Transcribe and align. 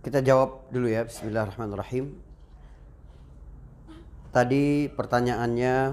Kita 0.00 0.24
jawab 0.24 0.72
dulu 0.72 0.88
ya, 0.88 1.04
Bismillahirrahmanirrahim. 1.04 2.16
Tadi 4.32 4.88
pertanyaannya 4.88 5.92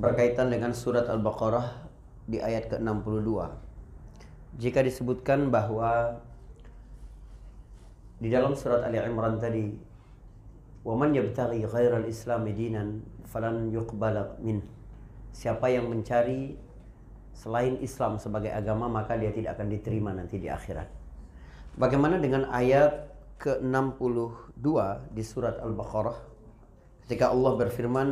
berkaitan 0.00 0.48
dengan 0.48 0.72
surat 0.72 1.04
Al-Baqarah 1.12 1.84
di 2.24 2.40
ayat 2.40 2.72
ke-62. 2.72 3.52
Jika 4.56 4.80
disebutkan 4.80 5.52
bahwa 5.52 6.24
di 8.16 8.32
dalam 8.32 8.56
surat 8.56 8.88
Ali 8.88 9.04
Imran 9.04 9.36
tadi, 9.36 9.76
"Wa 10.88 10.96
man 10.96 11.12
yabtaghi 11.12 11.68
ghairal 11.68 12.08
Islam 12.08 12.48
dinan 12.48 13.04
falan 13.28 13.68
yuqbala 13.68 14.40
min." 14.40 14.64
Siapa 15.36 15.68
yang 15.68 15.92
mencari 15.92 16.56
selain 17.38 17.78
Islam 17.78 18.18
sebagai 18.18 18.50
agama 18.50 18.90
maka 18.90 19.14
dia 19.14 19.30
tidak 19.30 19.54
akan 19.54 19.70
diterima 19.70 20.10
nanti 20.10 20.42
di 20.42 20.50
akhirat. 20.50 20.90
Bagaimana 21.78 22.18
dengan 22.18 22.50
ayat 22.50 23.06
ke-62 23.38 24.66
di 25.14 25.22
surat 25.22 25.62
Al-Baqarah 25.62 26.18
ketika 27.06 27.30
Allah 27.30 27.54
berfirman 27.54 28.08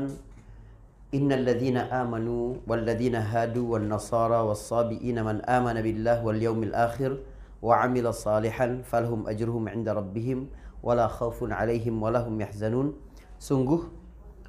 Innal 1.15 1.47
ladzina 1.47 1.87
amanu 1.91 2.63
wal 2.67 2.83
ladzina 2.83 3.23
hadu 3.23 3.75
wan 3.75 3.87
nasara 3.87 4.43
was 4.43 4.63
sabiina 4.63 5.23
man 5.23 5.39
amana 5.47 5.79
billah 5.79 6.19
wal 6.19 6.35
yawmil 6.35 6.75
akhir 6.75 7.15
wa 7.63 7.79
amila 7.79 8.11
salihan 8.11 8.83
falhum 8.83 9.23
ajruhum 9.31 9.71
'inda 9.71 9.95
rabbihim 9.95 10.51
wala 10.83 11.07
khaufun 11.07 11.55
'alaihim 11.55 12.03
wala 12.03 12.27
hum 12.27 12.43
yahzanun 12.43 12.99
sungguh 13.39 13.87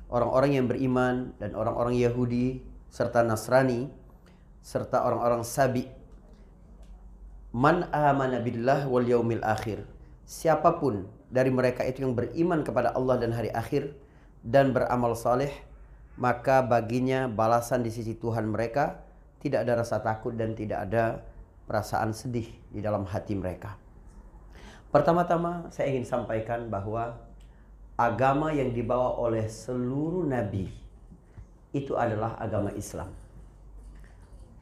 orang-orang 0.09 0.52
yang 0.57 0.66
beriman 0.66 1.34
dan 1.38 1.54
orang-orang 1.54 1.94
Yahudi 1.94 2.63
serta 2.90 3.21
Nasrani 3.21 3.91
serta 4.68 5.07
orang-orang 5.07 5.48
Sabi 5.48 5.87
man 7.55 7.87
amana 7.96 8.43
billah 8.43 8.84
wal 8.91 9.07
yaumil 9.07 9.40
akhir 9.40 9.87
siapa 10.27 10.76
pun 10.84 11.07
dari 11.32 11.48
mereka 11.48 11.87
itu 11.87 12.04
yang 12.04 12.12
beriman 12.12 12.68
kepada 12.68 12.91
Allah 12.91 13.15
dan 13.15 13.32
hari 13.32 13.48
akhir 13.55 13.95
dan 14.43 14.76
beramal 14.76 15.15
saleh 15.15 15.55
maka 16.20 16.60
baginya 16.60 17.32
balasan 17.32 17.79
di 17.79 17.95
sisi 17.95 18.20
Tuhan 18.20 18.51
mereka 18.51 19.07
tidak 19.40 19.63
ada 19.63 19.73
rasa 19.79 20.04
takut 20.04 20.35
dan 20.35 20.51
tidak 20.51 20.84
ada 20.90 21.23
perasaan 21.70 22.12
sedih 22.12 22.49
di 22.73 22.82
dalam 22.82 23.05
hati 23.05 23.38
mereka. 23.38 23.77
Pertama-tama 24.90 25.70
saya 25.70 25.93
ingin 25.93 26.10
sampaikan 26.10 26.73
bahwa 26.73 27.21
agama 27.95 28.49
yang 28.49 28.73
dibawa 28.73 29.13
oleh 29.20 29.45
seluruh 29.45 30.26
nabi 30.26 30.73
itu 31.70 31.93
adalah 31.93 32.34
agama 32.41 32.73
Islam. 32.73 33.26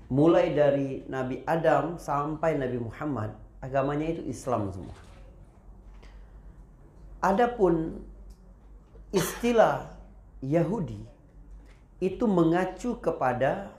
Mulai 0.05 0.53
dari 0.53 1.01
Nabi 1.09 1.41
Adam 1.49 1.97
sampai 1.97 2.61
Nabi 2.61 2.77
Muhammad, 2.77 3.33
agamanya 3.57 4.05
itu 4.05 4.21
Islam 4.29 4.69
semua. 4.69 4.93
Adapun 7.25 8.05
istilah 9.09 9.89
Yahudi 10.45 11.01
itu 11.97 12.29
mengacu 12.29 13.01
kepada 13.01 13.73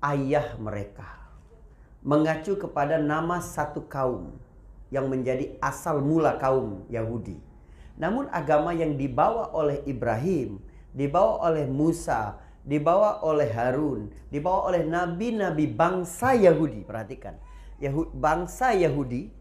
ayah 0.00 0.56
mereka. 0.56 1.20
Mengacu 2.00 2.56
kepada 2.56 2.96
nama 2.96 3.44
satu 3.44 3.84
kaum 3.84 4.32
yang 4.88 5.04
menjadi 5.12 5.52
asal 5.60 6.00
mula 6.00 6.40
kaum 6.40 6.88
Yahudi. 6.88 7.36
Namun 8.00 8.32
agama 8.32 8.72
yang 8.72 8.96
dibawa 8.96 9.52
oleh 9.52 9.84
Ibrahim, 9.84 10.64
dibawa 10.96 11.44
oleh 11.52 11.68
Musa, 11.68 12.40
dibawa 12.64 13.24
oleh 13.24 13.48
Harun, 13.50 14.12
dibawa 14.28 14.68
oleh 14.72 14.84
nabi-nabi 14.84 15.68
bangsa 15.70 16.36
Yahudi. 16.36 16.84
Perhatikan, 16.84 17.36
bangsa 18.16 18.76
Yahudi 18.76 19.32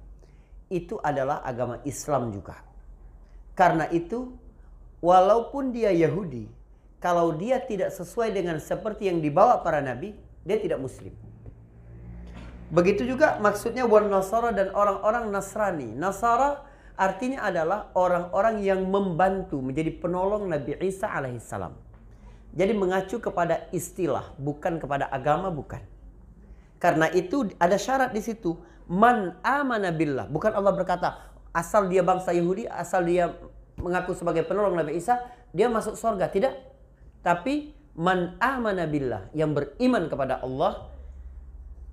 itu 0.71 0.95
adalah 1.01 1.43
agama 1.43 1.81
Islam 1.83 2.31
juga. 2.31 2.61
Karena 3.57 3.91
itu, 3.91 4.31
walaupun 5.03 5.75
dia 5.75 5.91
Yahudi, 5.91 6.47
kalau 7.03 7.35
dia 7.35 7.59
tidak 7.63 7.91
sesuai 7.91 8.31
dengan 8.31 8.59
seperti 8.59 9.11
yang 9.11 9.19
dibawa 9.19 9.59
para 9.59 9.83
nabi, 9.83 10.15
dia 10.47 10.59
tidak 10.59 10.79
muslim. 10.79 11.11
Begitu 12.69 13.01
juga 13.09 13.41
maksudnya 13.41 13.89
wan 13.89 14.13
nasara 14.13 14.53
dan 14.53 14.69
orang-orang 14.77 15.33
Nasrani. 15.33 15.89
Nasara 15.89 16.61
artinya 16.93 17.49
adalah 17.49 17.89
orang-orang 17.97 18.61
yang 18.61 18.85
membantu 18.85 19.57
menjadi 19.57 19.89
penolong 19.97 20.45
Nabi 20.45 20.77
Isa 20.85 21.09
alaihissalam. 21.09 21.88
Jadi 22.53 22.73
mengacu 22.73 23.21
kepada 23.21 23.69
istilah, 23.69 24.33
bukan 24.41 24.81
kepada 24.81 25.05
agama, 25.09 25.53
bukan. 25.53 25.81
Karena 26.81 27.11
itu 27.11 27.51
ada 27.61 27.77
syarat 27.77 28.15
di 28.15 28.23
situ. 28.23 28.57
Man 28.89 29.37
amana 29.45 29.93
billah. 29.93 30.25
Bukan 30.25 30.55
Allah 30.55 30.73
berkata, 30.73 31.29
asal 31.53 31.91
dia 31.91 32.01
bangsa 32.01 32.33
Yahudi, 32.33 32.65
asal 32.65 33.05
dia 33.05 33.37
mengaku 33.77 34.17
sebagai 34.17 34.47
penolong 34.47 34.79
Nabi 34.79 34.97
Isa, 34.97 35.21
dia 35.53 35.69
masuk 35.69 35.93
surga. 35.93 36.31
Tidak. 36.31 36.53
Tapi 37.21 37.75
man 37.99 38.39
amana 38.39 38.87
billah 38.87 39.27
yang 39.35 39.51
beriman 39.51 40.07
kepada 40.07 40.39
Allah 40.39 40.87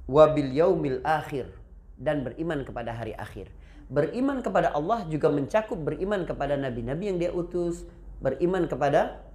wabil 0.06 0.54
yaumil 0.54 1.02
akhir 1.02 1.50
dan 1.98 2.22
beriman 2.22 2.62
kepada 2.62 2.94
hari 2.94 3.12
akhir. 3.18 3.50
Beriman 3.90 4.42
kepada 4.42 4.74
Allah 4.74 5.06
juga 5.10 5.30
mencakup 5.30 5.78
beriman 5.78 6.26
kepada 6.26 6.54
nabi-nabi 6.54 7.10
yang 7.10 7.18
dia 7.18 7.30
utus, 7.34 7.86
beriman 8.22 8.70
kepada 8.70 9.25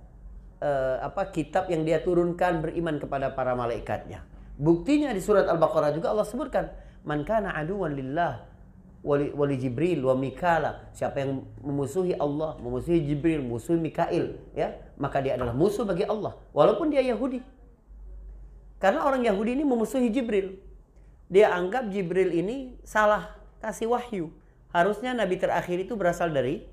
uh, 0.62 1.02
apa 1.02 1.34
kitab 1.34 1.68
yang 1.68 1.84
dia 1.84 2.00
turunkan, 2.00 2.62
beriman 2.62 3.02
kepada 3.02 3.34
para 3.34 3.58
malaikatnya. 3.58 4.24
Buktinya 4.62 5.10
di 5.12 5.20
surat 5.20 5.50
Al-Baqarah 5.50 5.92
juga 5.92 6.14
Allah 6.14 6.24
sebutkan, 6.24 6.70
"Man 7.02 7.26
kana 7.26 7.58
aduwan 7.58 7.98
lillah 7.98 8.52
wali, 9.06 9.34
wali 9.34 9.56
Jibril 9.58 10.02
wa 10.06 10.16
Mikala. 10.16 10.94
Siapa 10.94 11.22
yang 11.22 11.46
memusuhi 11.62 12.14
Allah, 12.16 12.58
memusuhi 12.62 13.02
Jibril, 13.04 13.42
memusuhi 13.42 13.78
Mikail, 13.82 14.38
ya, 14.54 14.78
maka 14.98 15.20
dia 15.22 15.36
adalah 15.36 15.54
musuh 15.54 15.84
bagi 15.84 16.06
Allah 16.06 16.38
walaupun 16.54 16.94
dia 16.94 17.02
Yahudi. 17.02 17.42
Karena 18.82 19.06
orang 19.06 19.22
Yahudi 19.22 19.62
ini 19.62 19.66
memusuhi 19.66 20.10
Jibril. 20.10 20.58
Dia 21.30 21.54
anggap 21.54 21.90
Jibril 21.94 22.34
ini 22.34 22.78
salah 22.82 23.38
kasih 23.62 23.94
wahyu. 23.94 24.34
Harusnya 24.74 25.14
nabi 25.14 25.38
terakhir 25.38 25.84
itu 25.84 25.94
berasal 25.94 26.32
dari 26.34 26.66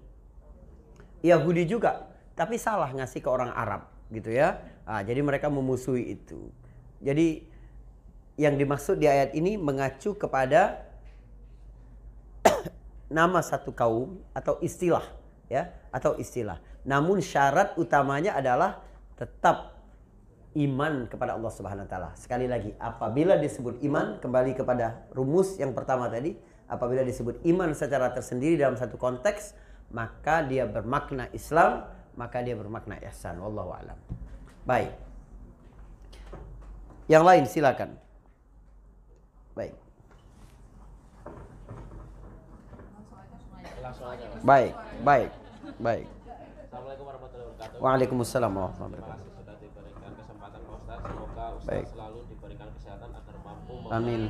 Yahudi 1.21 1.66
juga, 1.66 2.08
tapi 2.38 2.54
salah 2.54 2.94
ngasih 2.94 3.19
ke 3.19 3.26
orang 3.26 3.50
Arab, 3.50 3.91
gitu 4.15 4.31
ya. 4.31 4.62
Nah, 4.87 5.03
jadi 5.03 5.19
mereka 5.26 5.50
memusuhi 5.50 6.15
itu. 6.15 6.54
Jadi 7.03 7.43
yang 8.38 8.54
dimaksud 8.54 9.03
di 9.03 9.10
ayat 9.10 9.34
ini 9.34 9.59
mengacu 9.59 10.15
kepada 10.15 10.87
nama 13.19 13.43
satu 13.43 13.75
kaum 13.75 14.22
atau 14.31 14.62
istilah 14.62 15.03
ya 15.50 15.75
atau 15.91 16.15
istilah. 16.15 16.62
Namun 16.87 17.19
syarat 17.19 17.75
utamanya 17.75 18.38
adalah 18.38 18.81
tetap 19.19 19.75
iman 20.54 21.10
kepada 21.10 21.34
Allah 21.34 21.53
Subhanahu 21.53 21.84
wa 21.84 21.91
taala. 21.91 22.10
Sekali 22.15 22.47
lagi, 22.47 22.72
apabila 22.78 23.37
disebut 23.37 23.82
iman 23.84 24.22
kembali 24.22 24.54
kepada 24.56 25.04
rumus 25.12 25.59
yang 25.59 25.75
pertama 25.75 26.09
tadi, 26.09 26.38
apabila 26.71 27.03
disebut 27.03 27.43
iman 27.44 27.75
secara 27.75 28.15
tersendiri 28.15 28.56
dalam 28.56 28.78
satu 28.78 28.97
konteks, 28.97 29.53
maka 29.93 30.44
dia 30.44 30.65
bermakna 30.65 31.28
Islam, 31.37 31.84
maka 32.19 32.43
dia 32.43 32.59
bermakna 32.59 32.99
ihsan. 33.06 33.39
Wallahu 33.39 33.71
alam. 33.71 33.95
Baik. 34.67 34.91
Yang 37.06 37.25
lain 37.25 37.45
silakan. 37.47 37.91
Baik. 39.55 39.75
Baik, 44.43 44.75
baik, 45.07 45.31
baik. 45.81 46.07
Assalamualaikum 46.69 47.05
warahmatullahi 47.09 47.49
wabarakatuh. 47.49 47.78
Waalaikumsalam 47.81 48.51
warahmatullahi 48.53 48.93
Terima 48.93 49.07
wabarakatuh. 49.09 49.25
kasih 49.25 49.39
sudah 49.41 49.57
diberikan 49.59 50.10
kesempatan 50.15 50.60
Pak 50.60 50.75
Ustaz. 50.77 50.98
Semoga 51.01 51.45
Ustaz 51.57 51.71
Baik. 51.72 51.87
selalu 51.89 52.19
diberikan 52.28 52.69
kesehatan 52.77 53.10
agar 53.16 53.37
mampu 53.41 53.75
Amin. 53.89 54.22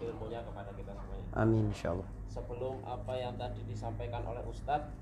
ilmunya 0.00 0.40
kepada 0.46 0.70
kita 0.76 0.92
semuanya. 0.94 1.26
Amin 1.34 1.62
insyaallah. 1.74 2.08
Sebelum 2.30 2.74
apa 2.86 3.12
yang 3.18 3.34
tadi 3.34 3.60
disampaikan 3.66 4.22
oleh 4.24 4.42
Ustadz, 4.46 4.94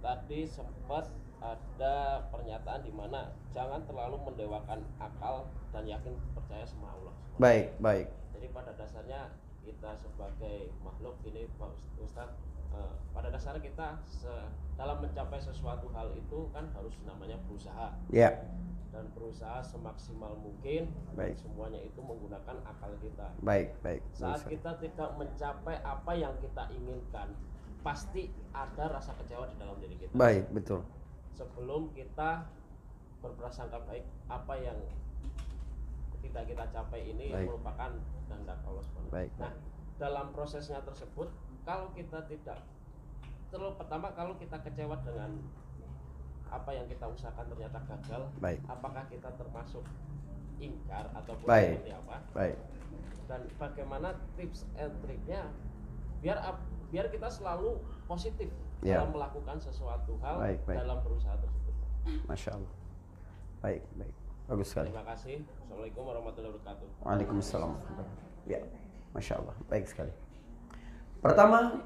tadi 0.00 0.40
sempat 0.46 1.10
ada 1.42 1.94
pernyataan 2.30 2.80
di 2.80 2.94
mana 2.94 3.20
jangan 3.50 3.82
terlalu 3.82 4.14
mendewakan 4.22 4.78
akal 4.96 5.50
dan 5.70 5.84
yakin 5.84 6.14
percaya 6.32 6.62
sama 6.62 6.94
Allah. 6.94 7.14
Baik, 7.36 7.74
baik. 7.76 8.06
Jadi 8.32 8.46
pada 8.48 8.70
dasarnya 8.72 9.34
kita 9.60 9.90
sebagai 9.92 10.70
makhluk 10.80 11.18
ini 11.22 11.50
Pak 11.54 11.70
Ustadz 11.98 12.38
eh, 12.72 12.94
pada 13.10 13.28
dasarnya 13.28 13.58
kita 13.60 13.98
se- 14.04 14.50
dalam 14.74 14.98
mencapai 14.98 15.38
sesuatu 15.38 15.90
hal 15.90 16.14
itu 16.14 16.46
kan 16.50 16.70
harus 16.72 16.94
namanya 17.02 17.36
berusaha 17.44 17.92
Ya, 18.08 18.42
dan 18.90 19.06
berusaha 19.12 19.60
semaksimal 19.60 20.34
mungkin 20.36 20.90
Baik. 21.12 21.36
semuanya 21.36 21.78
itu 21.78 21.98
menggunakan 21.98 22.56
akal 22.62 22.92
kita. 22.98 23.28
baik, 23.40 23.74
baik. 23.80 24.00
Saat 24.12 24.46
kita 24.46 24.78
tidak 24.78 25.10
mencapai 25.14 25.76
apa 25.80 26.12
yang 26.12 26.34
kita 26.38 26.66
inginkan, 26.70 27.34
pasti 27.80 28.28
ada 28.52 28.88
rasa 28.90 29.12
kecewa 29.14 29.46
di 29.46 29.56
dalam 29.56 29.76
diri 29.78 29.96
kita. 29.96 30.12
Baik, 30.12 30.46
betul. 30.50 30.82
Sebelum 31.32 31.90
kita 31.96 32.46
berprasangka 33.22 33.80
baik, 33.86 34.04
apa 34.28 34.54
yang 34.58 34.78
tidak 36.22 36.44
kita 36.48 36.64
capai 36.70 37.00
ini 37.08 37.34
Baik. 37.34 37.46
merupakan 37.50 37.90
kehendak 38.30 38.58
Allah 38.64 38.84
SWT. 38.84 39.10
Baik. 39.10 39.30
Nah, 39.42 39.52
dalam 39.98 40.26
prosesnya 40.32 40.80
tersebut, 40.86 41.28
kalau 41.66 41.90
kita 41.94 42.24
tidak 42.30 42.58
terlalu 43.52 43.76
pertama 43.76 44.08
kalau 44.16 44.32
kita 44.40 44.56
kecewa 44.64 44.96
dengan 45.04 45.36
apa 46.48 46.70
yang 46.72 46.88
kita 46.88 47.04
usahakan 47.04 47.48
ternyata 47.52 47.78
gagal, 47.84 48.22
Baik. 48.40 48.60
apakah 48.64 49.04
kita 49.12 49.28
termasuk 49.36 49.84
ingkar 50.60 51.08
ataupun 51.12 51.46
Baik. 51.48 51.80
seperti 51.80 51.92
apa? 51.92 52.16
Baik. 52.32 52.56
Dan 53.28 53.40
bagaimana 53.56 54.08
tips 54.36 54.64
and 54.76 54.92
triknya 55.04 55.48
biar 56.22 56.38
biar 56.92 57.08
kita 57.10 57.28
selalu 57.28 57.82
positif 58.06 58.52
Ya. 58.82 58.98
dalam 58.98 59.14
melakukan 59.14 59.56
sesuatu 59.62 60.18
hal 60.18 60.42
Baik, 60.42 60.60
baik. 60.66 60.78
dalam 60.82 60.98
berusaha 61.06 61.34
tersebut. 61.38 61.74
Masya 62.26 62.50
Allah. 62.58 62.74
Baik, 63.62 63.82
baik. 63.94 64.14
Bagus 64.50 64.66
sekali. 64.74 64.90
Terima 64.90 65.06
kasih. 65.06 65.36
Assalamualaikum 65.46 66.02
warahmatullahi 66.02 66.52
wabarakatuh. 66.58 66.88
Waalaikumsalam. 67.06 67.72
Ya, 68.50 68.58
masya 69.14 69.34
Allah, 69.38 69.54
baik 69.70 69.86
sekali. 69.86 70.10
Pertama, 71.22 71.78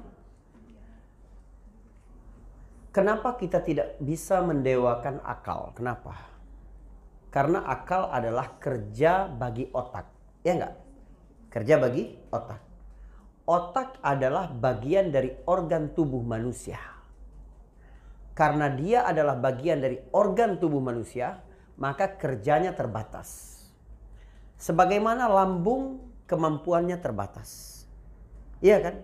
kenapa 2.89 3.37
kita 3.37 3.61
tidak 3.61 3.93
bisa 4.01 4.41
mendewakan 4.41 5.21
akal? 5.21 5.69
Kenapa? 5.77 6.17
Karena 7.29 7.61
akal 7.69 8.09
adalah 8.09 8.57
kerja 8.57 9.29
bagi 9.29 9.69
otak, 9.69 10.09
ya 10.41 10.57
enggak? 10.57 10.73
Kerja 11.53 11.77
bagi 11.77 12.17
otak. 12.33 12.66
Otak 13.47 14.03
adalah 14.03 14.51
bagian 14.51 15.07
dari 15.07 15.31
organ 15.47 15.95
tubuh 15.95 16.19
manusia. 16.19 16.83
Karena 18.35 18.67
dia 18.67 19.07
adalah 19.07 19.39
bagian 19.39 19.79
dari 19.79 20.03
organ 20.11 20.59
tubuh 20.59 20.83
manusia, 20.83 21.39
maka 21.79 22.19
kerjanya 22.19 22.75
terbatas. 22.75 23.55
Sebagaimana 24.59 25.31
lambung 25.31 26.11
kemampuannya 26.27 26.99
terbatas. 26.99 27.81
Iya 28.59 28.83
kan? 28.83 28.95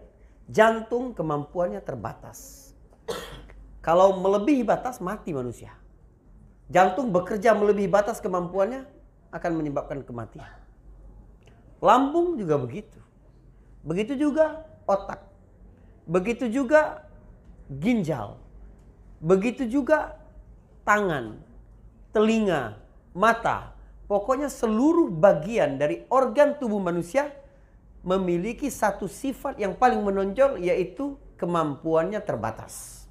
Jantung 0.52 1.16
kemampuannya 1.16 1.80
terbatas. 1.80 2.72
Kalau 3.80 4.20
melebihi 4.20 4.68
batas 4.68 5.00
mati 5.00 5.32
manusia. 5.32 5.72
Jantung 6.68 7.16
bekerja 7.16 7.56
melebihi 7.56 7.88
batas 7.88 8.20
kemampuannya 8.20 8.84
akan 9.32 9.52
menyebabkan 9.56 10.04
kematian. 10.04 10.52
Lambung 11.80 12.36
juga 12.36 12.60
begitu. 12.60 13.03
Begitu 13.84 14.16
juga 14.16 14.64
otak. 14.88 15.20
Begitu 16.08 16.48
juga 16.48 17.04
ginjal. 17.68 18.40
Begitu 19.24 19.68
juga 19.68 20.20
tangan, 20.84 21.40
telinga, 22.12 22.80
mata. 23.16 23.72
Pokoknya 24.08 24.52
seluruh 24.52 25.08
bagian 25.12 25.80
dari 25.80 26.04
organ 26.12 26.60
tubuh 26.60 26.80
manusia 26.80 27.32
memiliki 28.04 28.68
satu 28.68 29.08
sifat 29.08 29.56
yang 29.60 29.80
paling 29.80 30.04
menonjol 30.04 30.60
yaitu 30.60 31.16
kemampuannya 31.40 32.20
terbatas. 32.20 33.04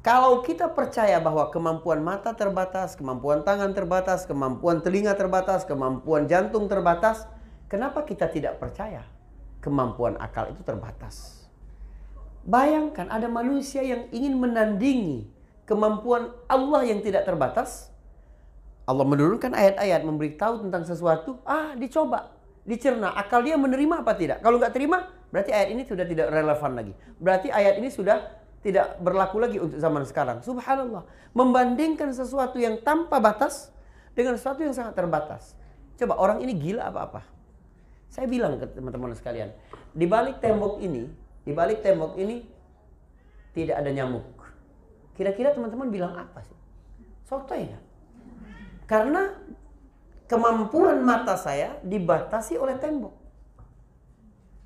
Kalau 0.00 0.40
kita 0.40 0.66
percaya 0.72 1.20
bahwa 1.20 1.52
kemampuan 1.52 2.00
mata 2.00 2.32
terbatas, 2.32 2.96
kemampuan 2.96 3.44
tangan 3.44 3.70
terbatas, 3.76 4.24
kemampuan 4.24 4.80
telinga 4.80 5.12
terbatas, 5.12 5.68
kemampuan 5.68 6.24
jantung 6.24 6.66
terbatas, 6.72 7.28
kenapa 7.70 8.02
kita 8.02 8.26
tidak 8.26 8.58
percaya 8.58 9.06
kemampuan 9.62 10.18
akal 10.18 10.50
itu 10.50 10.60
terbatas? 10.66 11.46
Bayangkan 12.42 13.06
ada 13.06 13.30
manusia 13.30 13.80
yang 13.86 14.10
ingin 14.10 14.34
menandingi 14.34 15.30
kemampuan 15.70 16.34
Allah 16.50 16.82
yang 16.82 16.98
tidak 16.98 17.22
terbatas. 17.22 17.94
Allah 18.90 19.06
menurunkan 19.06 19.54
ayat-ayat 19.54 20.02
memberitahu 20.02 20.66
tentang 20.66 20.82
sesuatu, 20.82 21.38
ah 21.46 21.78
dicoba, 21.78 22.34
dicerna, 22.66 23.14
akal 23.14 23.46
dia 23.46 23.54
menerima 23.54 24.02
apa 24.02 24.18
tidak? 24.18 24.42
Kalau 24.42 24.58
nggak 24.58 24.74
terima, 24.74 25.06
berarti 25.30 25.54
ayat 25.54 25.68
ini 25.70 25.86
sudah 25.86 26.02
tidak 26.02 26.26
relevan 26.26 26.72
lagi. 26.74 26.92
Berarti 27.22 27.48
ayat 27.54 27.78
ini 27.78 27.86
sudah 27.86 28.18
tidak 28.66 28.98
berlaku 28.98 29.38
lagi 29.38 29.62
untuk 29.62 29.78
zaman 29.78 30.02
sekarang. 30.02 30.42
Subhanallah, 30.42 31.06
membandingkan 31.32 32.10
sesuatu 32.10 32.58
yang 32.58 32.82
tanpa 32.82 33.22
batas 33.22 33.70
dengan 34.12 34.34
sesuatu 34.34 34.60
yang 34.66 34.74
sangat 34.74 34.98
terbatas. 34.98 35.54
Coba 35.96 36.18
orang 36.18 36.42
ini 36.42 36.56
gila 36.56 36.90
apa-apa? 36.90 37.39
Saya 38.10 38.26
bilang 38.26 38.58
ke 38.58 38.66
teman-teman 38.74 39.14
sekalian, 39.14 39.54
di 39.94 40.02
balik 40.10 40.42
tembok 40.42 40.82
ini, 40.82 41.06
di 41.46 41.52
balik 41.54 41.86
tembok 41.86 42.18
ini 42.18 42.42
tidak 43.54 43.78
ada 43.78 43.90
nyamuk. 43.94 44.26
Kira-kira 45.14 45.54
teman-teman 45.54 45.94
bilang 45.94 46.18
apa 46.18 46.42
sih? 46.42 46.58
Sotoy 47.30 47.70
ya? 47.70 47.78
Karena 48.90 49.30
kemampuan 50.26 50.98
mata 51.06 51.38
saya 51.38 51.78
dibatasi 51.86 52.58
oleh 52.58 52.74
tembok. 52.82 53.14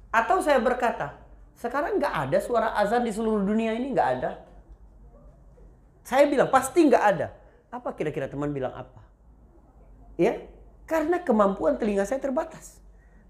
Atau 0.08 0.40
saya 0.40 0.56
berkata, 0.64 1.20
sekarang 1.60 2.00
nggak 2.00 2.14
ada 2.28 2.38
suara 2.40 2.72
azan 2.80 3.04
di 3.04 3.12
seluruh 3.12 3.44
dunia 3.44 3.76
ini 3.76 3.92
nggak 3.92 4.08
ada. 4.20 4.40
Saya 6.00 6.24
bilang 6.32 6.48
pasti 6.48 6.80
nggak 6.88 7.04
ada. 7.04 7.28
Apa 7.68 7.92
kira-kira 7.92 8.24
teman 8.24 8.56
bilang 8.56 8.72
apa? 8.72 9.04
Ya, 10.16 10.40
karena 10.88 11.20
kemampuan 11.20 11.76
telinga 11.76 12.06
saya 12.06 12.22
terbatas. 12.22 12.83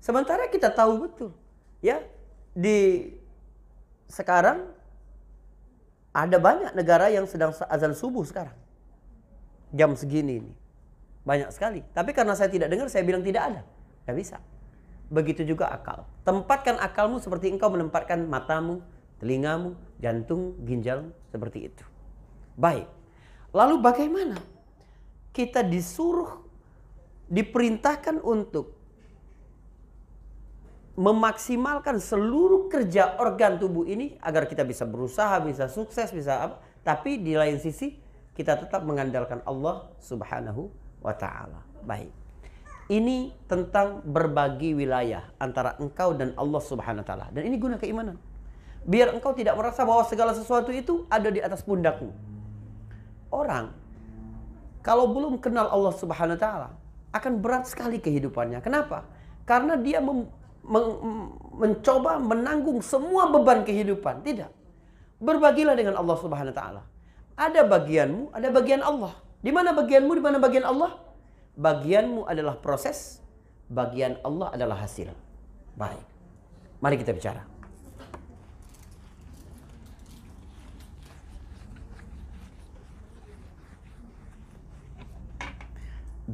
Sementara 0.05 0.53
kita 0.53 0.69
tahu 0.69 1.09
betul, 1.09 1.33
ya 1.81 2.05
di 2.53 3.09
sekarang 4.05 4.69
ada 6.13 6.37
banyak 6.37 6.77
negara 6.77 7.09
yang 7.09 7.25
sedang 7.25 7.57
azan 7.73 7.97
subuh 7.97 8.21
sekarang. 8.21 8.53
Jam 9.73 9.97
segini 9.97 10.45
ini. 10.45 10.53
Banyak 11.25 11.49
sekali. 11.57 11.81
Tapi 11.97 12.13
karena 12.13 12.37
saya 12.37 12.53
tidak 12.53 12.69
dengar, 12.69 12.93
saya 12.93 13.01
bilang 13.01 13.25
tidak 13.25 13.49
ada. 13.49 13.63
Tidak 14.05 14.13
bisa. 14.13 14.37
Begitu 15.09 15.41
juga 15.49 15.73
akal. 15.73 16.05
Tempatkan 16.21 16.77
akalmu 16.85 17.17
seperti 17.17 17.49
engkau 17.49 17.73
menempatkan 17.73 18.29
matamu, 18.29 18.85
telingamu, 19.25 19.73
jantung, 20.05 20.53
ginjal 20.69 21.09
seperti 21.33 21.73
itu. 21.73 21.85
Baik. 22.61 22.87
Lalu 23.57 23.81
bagaimana? 23.81 24.37
Kita 25.33 25.65
disuruh, 25.65 26.45
diperintahkan 27.33 28.21
untuk 28.21 28.84
memaksimalkan 30.95 31.99
seluruh 31.99 32.71
kerja 32.71 33.19
organ 33.19 33.59
tubuh 33.59 33.83
ini 33.83 34.15
agar 34.23 34.47
kita 34.47 34.63
bisa 34.63 34.87
berusaha, 34.87 35.43
bisa 35.43 35.67
sukses, 35.67 36.15
bisa 36.15 36.47
apa. 36.51 36.57
Tapi 36.87 37.19
di 37.19 37.35
lain 37.35 37.59
sisi 37.59 37.99
kita 38.35 38.59
tetap 38.59 38.87
mengandalkan 38.87 39.43
Allah 39.47 39.91
Subhanahu 39.99 40.71
wa 41.03 41.15
taala. 41.15 41.63
Baik. 41.83 42.11
Ini 42.85 43.33
tentang 43.49 44.05
berbagi 44.05 44.77
wilayah 44.77 45.25
antara 45.41 45.75
engkau 45.81 46.13
dan 46.13 46.37
Allah 46.37 46.63
Subhanahu 46.63 47.03
wa 47.03 47.09
taala. 47.09 47.27
Dan 47.33 47.49
ini 47.49 47.57
guna 47.59 47.81
keimanan. 47.81 48.21
Biar 48.85 49.17
engkau 49.17 49.33
tidak 49.33 49.57
merasa 49.57 49.83
bahwa 49.83 50.05
segala 50.05 50.37
sesuatu 50.37 50.69
itu 50.71 51.09
ada 51.09 51.33
di 51.33 51.41
atas 51.41 51.65
pundakmu. 51.65 52.13
Orang 53.33 53.73
kalau 54.85 55.09
belum 55.11 55.41
kenal 55.41 55.73
Allah 55.73 55.97
Subhanahu 55.97 56.37
wa 56.37 56.43
taala 56.43 56.71
akan 57.17 57.41
berat 57.41 57.65
sekali 57.67 57.97
kehidupannya. 57.99 58.61
Kenapa? 58.61 59.09
Karena 59.49 59.81
dia 59.81 60.05
mem, 60.05 60.29
mencoba 60.65 62.17
menanggung 62.19 62.81
semua 62.81 63.29
beban 63.29 63.63
kehidupan. 63.63 64.25
Tidak. 64.25 64.51
Berbagilah 65.21 65.77
dengan 65.77 66.01
Allah 66.01 66.17
Subhanahu 66.19 66.53
wa 66.53 66.59
taala. 66.59 66.83
Ada 67.35 67.67
bagianmu, 67.67 68.33
ada 68.33 68.49
bagian 68.51 68.81
Allah. 68.81 69.13
Di 69.45 69.51
mana 69.53 69.77
bagianmu, 69.77 70.13
di 70.17 70.23
mana 70.23 70.39
bagian 70.41 70.65
Allah? 70.65 70.97
Bagianmu 71.55 72.27
adalah 72.27 72.59
proses, 72.59 73.23
bagian 73.71 74.19
Allah 74.25 74.51
adalah 74.55 74.81
hasil. 74.83 75.13
Baik. 75.79 76.03
Mari 76.83 76.97
kita 77.01 77.15
bicara. 77.15 77.54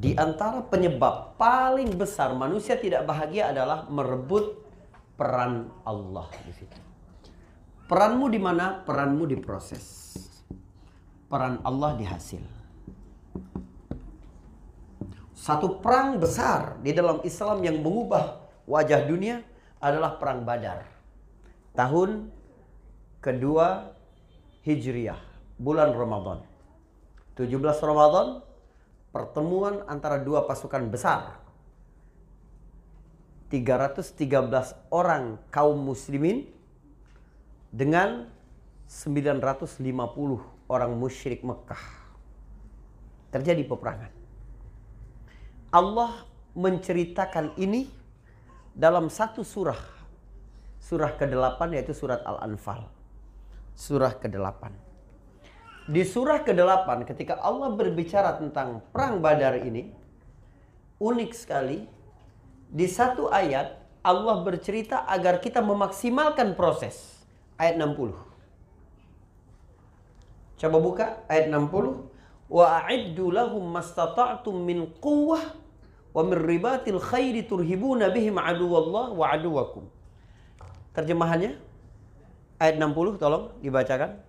Di 0.00 0.16
antara 0.16 0.64
penyebab 0.64 1.36
paling 1.36 1.92
besar 1.92 2.32
manusia 2.32 2.80
tidak 2.80 3.04
bahagia 3.04 3.52
adalah 3.52 3.84
merebut 3.92 4.56
peran 5.20 5.68
Allah 5.84 6.24
di 6.48 6.52
situ. 6.56 6.80
Peranmu 7.84 8.32
di 8.32 8.40
mana? 8.40 8.80
Peranmu 8.80 9.28
di 9.28 9.36
proses. 9.36 10.16
Peran 11.28 11.60
Allah 11.60 12.00
di 12.00 12.08
hasil. 12.08 12.40
Satu 15.36 15.84
perang 15.84 16.16
besar 16.16 16.80
di 16.80 16.96
dalam 16.96 17.20
Islam 17.20 17.60
yang 17.60 17.84
mengubah 17.84 18.40
wajah 18.64 19.04
dunia 19.04 19.44
adalah 19.84 20.16
perang 20.16 20.48
Badar. 20.48 20.80
Tahun 21.76 22.32
kedua 23.20 23.92
Hijriah, 24.64 25.20
bulan 25.60 25.92
Ramadan. 25.92 26.40
17 27.36 27.52
Ramadan 27.84 28.49
pertemuan 29.10 29.82
antara 29.90 30.18
dua 30.22 30.46
pasukan 30.46 30.86
besar. 30.90 31.38
313 33.50 34.14
orang 34.94 35.34
kaum 35.50 35.74
muslimin 35.74 36.46
dengan 37.74 38.30
950 38.86 39.82
orang 40.70 40.92
musyrik 40.94 41.42
Mekah. 41.42 41.82
Terjadi 43.34 43.66
peperangan. 43.66 44.14
Allah 45.70 46.26
menceritakan 46.54 47.58
ini 47.58 47.90
dalam 48.74 49.10
satu 49.10 49.42
surah. 49.42 49.78
Surah 50.78 51.14
ke-8 51.18 51.58
yaitu 51.74 51.94
surat 51.94 52.22
Al-Anfal. 52.26 52.86
Surah 53.74 54.14
ke-8. 54.18 54.89
Di 55.90 56.06
surah 56.06 56.46
ke-8 56.46 57.02
ketika 57.02 57.42
Allah 57.42 57.74
berbicara 57.74 58.38
tentang 58.38 58.78
perang 58.94 59.18
Badar 59.18 59.58
ini 59.58 59.90
unik 61.02 61.30
sekali 61.34 61.82
di 62.70 62.86
satu 62.86 63.26
ayat 63.26 63.74
Allah 64.06 64.46
bercerita 64.46 65.02
agar 65.10 65.42
kita 65.42 65.58
memaksimalkan 65.58 66.54
proses. 66.54 67.20
Ayat 67.58 67.76
60. 67.76 68.16
Coba 70.62 70.76
buka 70.78 71.06
ayat 71.26 71.50
60. 71.50 72.06
Wa 72.50 72.86
a'iddu 72.86 73.34
lahum 73.34 73.66
mastata'tum 73.74 74.62
min 74.62 74.88
quwwah 75.02 75.42
wa 76.14 76.22
min 76.22 76.38
ribatil 76.38 76.98
khairi 77.02 77.44
turhibuna 77.50 78.08
bihim 78.14 78.38
aduwallah 78.40 79.12
wa 79.12 79.26
aduwakum. 79.26 79.84
Terjemahannya 80.96 81.58
ayat 82.62 82.78
60 82.78 83.20
tolong 83.20 83.52
dibacakan. 83.60 84.10
Dan 84.10 84.28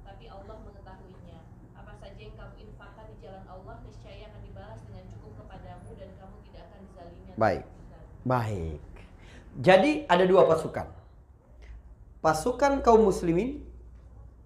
tapi 0.07 0.25
Allah 0.31 0.55
mengetahuinya 0.63 1.39
apa 1.75 1.91
saja 1.99 2.21
yang 2.23 2.35
kamu 2.39 2.55
infakkan 2.63 3.05
di 3.11 3.15
jalan 3.19 3.43
Allah 3.51 3.75
niscaya 3.83 4.23
akan 4.31 4.41
dibalas 4.47 4.79
dengan 4.87 5.03
cukup 5.11 5.31
kepadamu 5.43 5.89
dan 5.99 6.09
kamu 6.15 6.35
tidak 6.47 6.61
akan 6.71 6.79
dizalimi 6.87 7.31
Baik. 7.35 7.63
Baik. 8.23 8.79
Jadi 9.59 9.91
ada 10.07 10.23
dua 10.23 10.47
pasukan. 10.47 10.98
Pasukan 12.19 12.83
kaum 12.83 13.07
muslimin 13.07 13.63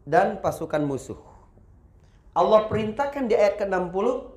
dan 0.05 0.37
pasukan 0.37 0.85
musuh. 0.85 1.17
Allah 2.33 2.69
perintahkan 2.69 3.25
di 3.25 3.33
ayat 3.33 3.61
ke-60, 3.61 4.29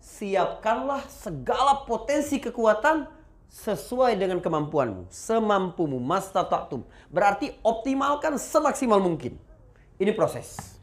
siapkanlah 0.00 1.04
segala 1.08 1.84
potensi 1.88 2.36
kekuatan 2.36 3.08
sesuai 3.48 4.16
dengan 4.16 4.40
kemampuanmu, 4.40 5.08
semampumu, 5.12 6.00
mastata'tum. 6.00 6.84
Berarti 7.12 7.52
optimalkan 7.64 8.40
semaksimal 8.40 9.00
mungkin. 9.00 9.36
Ini 10.00 10.12
proses. 10.16 10.76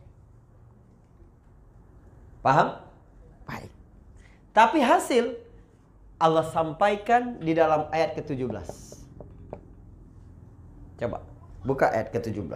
Paham? 2.46 2.78
Baik. 3.46 3.74
Tapi 4.54 4.80
hasil 4.82 5.38
Allah 6.22 6.46
sampaikan 6.50 7.38
di 7.42 7.54
dalam 7.58 7.90
ayat 7.90 8.18
ke-17. 8.18 8.70
Coba 11.00 11.29
buka 11.64 11.92
ayat 11.92 12.12
ke-17. 12.16 12.52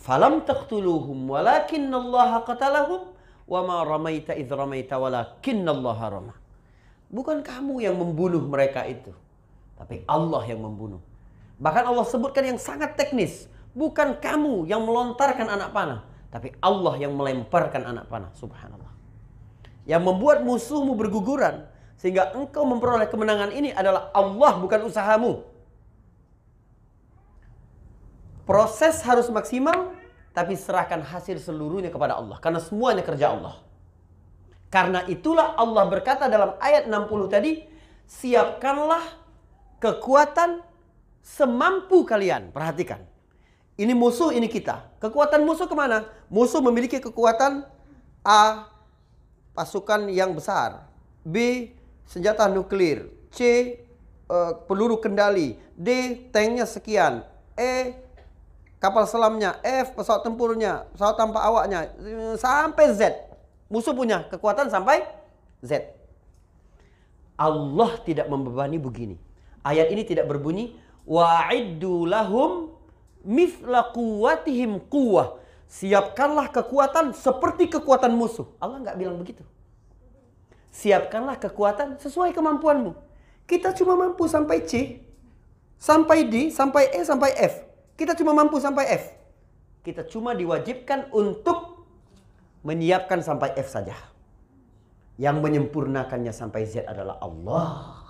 Falam 0.00 0.42
taqtuluhum 0.48 1.28
walakinnallaha 1.28 2.46
qatalahum 2.48 3.12
wa 3.44 3.60
ma 3.66 3.76
ramaita 3.84 4.32
idh 4.32 4.48
ramaita 4.48 4.96
walakinnallaha 4.96 6.06
rama. 6.08 6.34
Bukan 7.10 7.42
kamu 7.42 7.82
yang 7.82 7.98
membunuh 7.98 8.40
mereka 8.46 8.86
itu, 8.86 9.10
tapi 9.74 10.06
Allah 10.06 10.46
yang 10.46 10.62
membunuh. 10.62 11.02
Bahkan 11.60 11.84
Allah 11.84 12.06
sebutkan 12.06 12.46
yang 12.46 12.56
sangat 12.56 12.96
teknis, 12.96 13.50
bukan 13.74 14.16
kamu 14.16 14.70
yang 14.70 14.80
melontarkan 14.86 15.50
anak 15.50 15.74
panah, 15.74 16.00
tapi 16.30 16.54
Allah 16.62 16.96
yang 16.96 17.12
melemparkan 17.18 17.84
anak 17.84 18.06
panah. 18.06 18.30
Subhanallah. 18.38 18.94
Yang 19.84 20.02
membuat 20.06 20.46
musuhmu 20.46 20.94
berguguran 20.94 21.66
sehingga 22.00 22.32
engkau 22.32 22.64
memperoleh 22.64 23.10
kemenangan 23.12 23.52
ini 23.52 23.74
adalah 23.76 24.08
Allah 24.16 24.56
bukan 24.56 24.88
usahamu. 24.88 25.44
Proses 28.50 28.98
harus 29.06 29.30
maksimal 29.30 29.94
tapi 30.34 30.58
serahkan 30.58 31.06
hasil 31.06 31.38
seluruhnya 31.38 31.94
kepada 31.94 32.18
Allah 32.18 32.34
karena 32.42 32.58
semuanya 32.58 33.06
kerja 33.06 33.30
Allah. 33.30 33.62
Karena 34.66 35.06
itulah 35.06 35.54
Allah 35.54 35.86
berkata 35.86 36.26
dalam 36.26 36.58
ayat 36.58 36.90
60 36.90 37.30
tadi, 37.30 37.62
siapkanlah 38.10 39.02
kekuatan 39.78 40.66
semampu 41.22 42.02
kalian. 42.02 42.50
Perhatikan. 42.50 43.06
Ini 43.78 43.94
musuh, 43.94 44.34
ini 44.34 44.50
kita. 44.50 44.98
Kekuatan 44.98 45.46
musuh 45.46 45.70
ke 45.70 45.74
mana? 45.78 46.10
Musuh 46.26 46.58
memiliki 46.58 46.98
kekuatan 46.98 47.62
A, 48.26 48.66
pasukan 49.54 50.10
yang 50.10 50.34
besar. 50.34 50.90
B, 51.22 51.70
senjata 52.02 52.50
nuklir. 52.50 53.14
C, 53.30 53.40
eh, 54.26 54.52
peluru 54.66 54.98
kendali. 54.98 55.54
D, 55.78 56.18
tanknya 56.34 56.66
sekian. 56.66 57.22
E, 57.54 57.94
kapal 58.80 59.04
selamnya. 59.06 59.60
F, 59.62 59.94
pesawat 59.94 60.24
tempurnya. 60.24 60.88
Pesawat 60.96 61.14
tanpa 61.20 61.44
awaknya. 61.44 61.92
Eh, 62.00 62.34
Sampai 62.40 62.96
Z. 62.96 63.14
Musuh 63.70 63.94
punya 63.94 64.26
kekuatan 64.26 64.66
sampai 64.66 65.06
Z. 65.62 65.94
Allah 67.38 67.94
tidak 68.02 68.26
membebani 68.26 68.82
begini. 68.82 69.16
Ayat 69.62 69.94
ini 69.94 70.02
tidak 70.02 70.26
berbunyi 70.26 70.74
wa'iddu 71.06 72.08
lahum 72.10 72.74
mithla 73.22 73.94
quwwatihim 73.94 74.82
quwwah. 74.90 75.38
Siapkanlah 75.70 76.50
kekuatan 76.50 77.14
seperti 77.14 77.70
kekuatan 77.70 78.10
musuh. 78.10 78.50
Allah 78.58 78.82
nggak 78.82 78.98
bilang 78.98 79.22
begitu. 79.22 79.46
Siapkanlah 80.74 81.38
kekuatan 81.38 82.02
sesuai 82.02 82.34
kemampuanmu. 82.34 82.98
Kita 83.46 83.70
cuma 83.78 83.94
mampu 83.94 84.26
sampai 84.26 84.66
C, 84.66 84.98
sampai 85.78 86.26
D, 86.26 86.50
sampai 86.50 86.90
E, 86.90 87.06
sampai 87.06 87.30
F. 87.38 87.69
Kita 88.00 88.16
cuma 88.16 88.32
mampu 88.32 88.56
sampai 88.56 88.88
F. 88.96 89.12
Kita 89.84 90.08
cuma 90.08 90.32
diwajibkan 90.32 91.12
untuk 91.12 91.84
menyiapkan 92.64 93.20
sampai 93.20 93.52
F 93.60 93.68
saja. 93.68 93.92
Yang 95.20 95.36
menyempurnakannya 95.44 96.32
sampai 96.32 96.64
Z 96.64 96.88
adalah 96.88 97.20
Allah. 97.20 98.00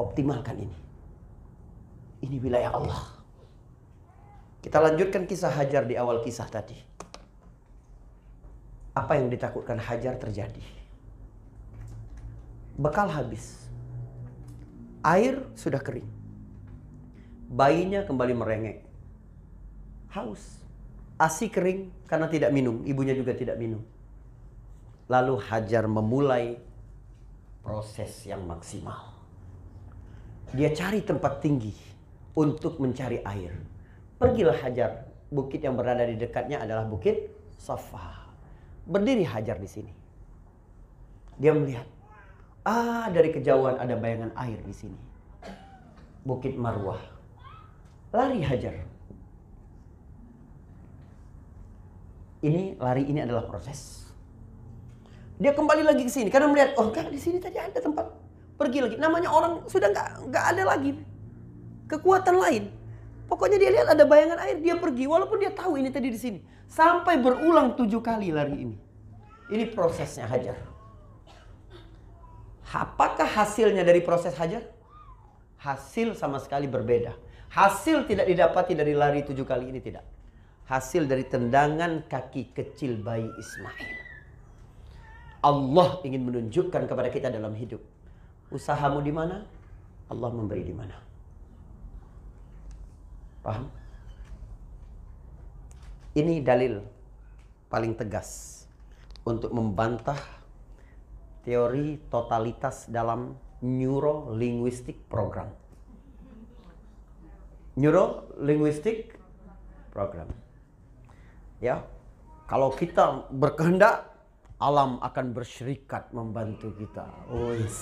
Optimalkan 0.00 0.64
ini. 0.64 0.78
Ini 2.24 2.36
wilayah 2.40 2.72
Allah. 2.72 3.04
Kita 4.64 4.80
lanjutkan 4.80 5.28
kisah 5.28 5.52
Hajar 5.52 5.84
di 5.84 6.00
awal 6.00 6.24
kisah 6.24 6.48
tadi. 6.48 6.76
Apa 8.96 9.20
yang 9.20 9.28
ditakutkan 9.28 9.76
Hajar 9.76 10.16
terjadi. 10.16 10.64
Bekal 12.80 13.12
habis. 13.12 13.68
Air 15.04 15.44
sudah 15.52 15.84
kering. 15.84 16.19
Bayinya 17.50 18.06
kembali 18.06 18.30
merengek. 18.38 18.78
Haus. 20.14 20.62
ASI 21.18 21.50
kering 21.50 21.90
karena 22.06 22.30
tidak 22.30 22.54
minum, 22.54 22.86
ibunya 22.86 23.10
juga 23.10 23.34
tidak 23.34 23.58
minum. 23.58 23.82
Lalu 25.10 25.34
Hajar 25.50 25.90
memulai 25.90 26.62
proses 27.60 28.22
yang 28.22 28.46
maksimal. 28.46 29.18
Dia 30.54 30.70
cari 30.70 31.02
tempat 31.02 31.42
tinggi 31.42 31.74
untuk 32.38 32.78
mencari 32.78 33.18
air. 33.26 33.52
Pergilah 34.16 34.56
Hajar, 34.62 35.10
bukit 35.28 35.60
yang 35.60 35.74
berada 35.74 36.06
di 36.06 36.14
dekatnya 36.14 36.62
adalah 36.62 36.86
bukit 36.86 37.34
Safa. 37.58 38.30
Berdiri 38.86 39.26
Hajar 39.26 39.58
di 39.58 39.66
sini. 39.66 39.92
Dia 41.36 41.50
melihat, 41.50 41.84
ah 42.62 43.10
dari 43.10 43.34
kejauhan 43.34 43.76
ada 43.76 43.98
bayangan 43.98 44.30
air 44.38 44.62
di 44.62 44.72
sini. 44.72 45.00
Bukit 46.22 46.54
Marwah. 46.54 47.19
Lari 48.10 48.42
Hajar. 48.42 48.90
ini 52.40 52.76
lari 52.80 53.04
ini 53.04 53.20
adalah 53.20 53.44
proses. 53.44 54.08
Dia 55.40 55.56
kembali 55.56 55.84
lagi 55.84 56.04
ke 56.04 56.12
sini 56.12 56.28
karena 56.28 56.48
melihat 56.48 56.76
oh 56.76 56.88
enggak 56.88 57.08
di 57.08 57.20
sini 57.20 57.40
tadi 57.40 57.56
ada 57.56 57.80
tempat 57.80 58.12
pergi 58.56 58.78
lagi. 58.84 58.96
Namanya 59.00 59.28
orang 59.32 59.64
sudah 59.68 59.92
enggak 59.92 60.08
enggak 60.24 60.44
ada 60.52 60.62
lagi 60.64 60.90
kekuatan 61.88 62.36
lain. 62.36 62.64
Pokoknya 63.28 63.56
dia 63.62 63.70
lihat 63.72 63.88
ada 63.94 64.04
bayangan 64.04 64.42
air 64.42 64.58
dia 64.58 64.74
pergi 64.76 65.06
walaupun 65.06 65.38
dia 65.38 65.52
tahu 65.54 65.78
ini 65.78 65.88
tadi 65.92 66.10
di 66.10 66.18
sini 66.18 66.38
sampai 66.66 67.20
berulang 67.20 67.76
tujuh 67.76 68.00
kali 68.00 68.32
lari 68.32 68.56
ini. 68.56 68.76
Ini 69.50 69.64
prosesnya 69.72 70.28
hajar. 70.28 70.56
Apakah 72.70 73.26
hasilnya 73.26 73.82
dari 73.82 73.98
proses 73.98 74.32
hajar? 74.38 74.62
Hasil 75.60 76.14
sama 76.14 76.38
sekali 76.38 76.70
berbeda. 76.70 77.12
Hasil 77.50 78.06
tidak 78.06 78.30
didapati 78.30 78.78
dari 78.78 78.94
lari 78.94 79.26
tujuh 79.26 79.42
kali 79.42 79.74
ini 79.74 79.82
tidak 79.82 80.06
hasil 80.70 81.10
dari 81.10 81.26
tendangan 81.26 82.06
kaki 82.06 82.54
kecil 82.54 83.02
bayi 83.02 83.26
Ismail. 83.26 83.98
Allah 85.42 85.98
ingin 86.06 86.30
menunjukkan 86.30 86.86
kepada 86.86 87.10
kita 87.10 87.26
dalam 87.26 87.58
hidup. 87.58 87.82
Usahamu 88.54 89.02
di 89.02 89.10
mana? 89.10 89.42
Allah 90.06 90.30
memberi 90.30 90.62
di 90.62 90.70
mana. 90.70 90.94
Paham? 93.42 93.66
Ini 96.14 96.38
dalil 96.42 96.78
paling 97.66 97.98
tegas 97.98 98.62
untuk 99.26 99.50
membantah 99.50 100.18
teori 101.42 101.98
totalitas 102.10 102.86
dalam 102.86 103.34
neuro 103.62 104.34
linguistic 104.34 104.98
program. 105.08 105.50
Neuro 107.80 108.28
linguistic 108.36 109.16
program. 109.88 110.28
Ya, 111.64 111.80
kalau 112.44 112.68
kita 112.76 113.24
berkehendak, 113.32 114.04
alam 114.60 115.00
akan 115.00 115.32
berserikat 115.32 116.12
membantu 116.12 116.76
kita. 116.76 117.08
Wis, 117.32 117.80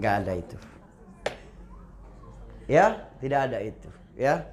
nggak 0.00 0.14
ada 0.24 0.32
itu. 0.32 0.56
Ya, 2.64 3.04
tidak 3.20 3.40
ada 3.52 3.58
itu. 3.60 3.90
Ya, 4.16 4.48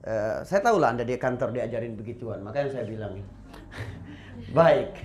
Eh, 0.00 0.38
saya 0.48 0.64
tahu 0.64 0.80
lah 0.80 0.96
anda 0.96 1.04
di 1.04 1.12
kantor 1.20 1.52
diajarin 1.52 1.92
begituan, 1.92 2.40
makanya 2.40 2.80
saya 2.80 2.88
bilang. 2.88 3.20
Baik. 4.56 4.96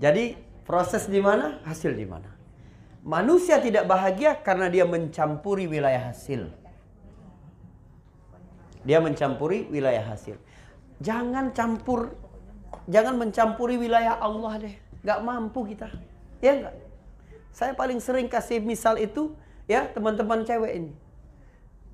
Jadi 0.00 0.32
proses 0.64 1.04
di 1.12 1.20
mana, 1.20 1.60
hasil 1.68 1.92
di 1.92 2.08
mana. 2.08 2.32
Manusia 3.04 3.60
tidak 3.60 3.84
bahagia 3.84 4.40
karena 4.40 4.72
dia 4.72 4.88
mencampuri 4.88 5.68
wilayah 5.68 6.08
hasil. 6.08 6.48
Dia 8.84 9.00
mencampuri 9.00 9.64
wilayah 9.72 10.04
hasil. 10.04 10.36
Jangan 11.00 11.56
campur, 11.56 12.14
jangan 12.86 13.16
mencampuri 13.16 13.80
wilayah 13.80 14.20
Allah 14.20 14.60
deh. 14.60 14.76
Gak 15.04 15.20
mampu 15.20 15.68
kita, 15.68 15.88
ya 16.40 16.52
enggak. 16.56 16.76
Saya 17.52 17.76
paling 17.76 18.00
sering 18.00 18.24
kasih 18.28 18.60
misal 18.60 18.96
itu, 18.96 19.36
ya 19.68 19.84
teman-teman 19.92 20.44
cewek 20.48 20.72
ini, 20.72 20.92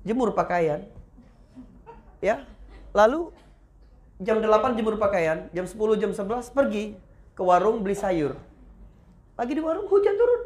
jemur 0.07 0.31
pakaian, 0.31 0.87
ya. 2.23 2.47
Lalu 2.95 3.35
jam 4.23 4.39
8 4.39 4.79
jemur 4.79 4.95
pakaian, 4.95 5.51
jam 5.51 5.67
10 5.67 5.99
jam 5.99 6.11
11 6.15 6.55
pergi 6.55 6.95
ke 7.35 7.41
warung 7.43 7.83
beli 7.83 7.99
sayur. 7.99 8.39
Lagi 9.35 9.53
di 9.55 9.63
warung 9.63 9.91
hujan 9.91 10.15
turun. 10.15 10.41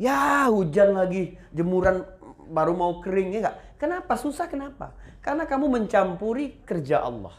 Ya, 0.00 0.48
hujan 0.48 0.96
lagi, 0.96 1.34
jemuran 1.52 2.06
baru 2.50 2.72
mau 2.78 3.02
kering 3.02 3.34
ya 3.34 3.38
enggak? 3.42 3.56
Kenapa? 3.80 4.12
Susah 4.20 4.44
kenapa? 4.44 4.92
Karena 5.24 5.48
kamu 5.48 5.72
mencampuri 5.72 6.60
kerja 6.68 7.00
Allah. 7.00 7.32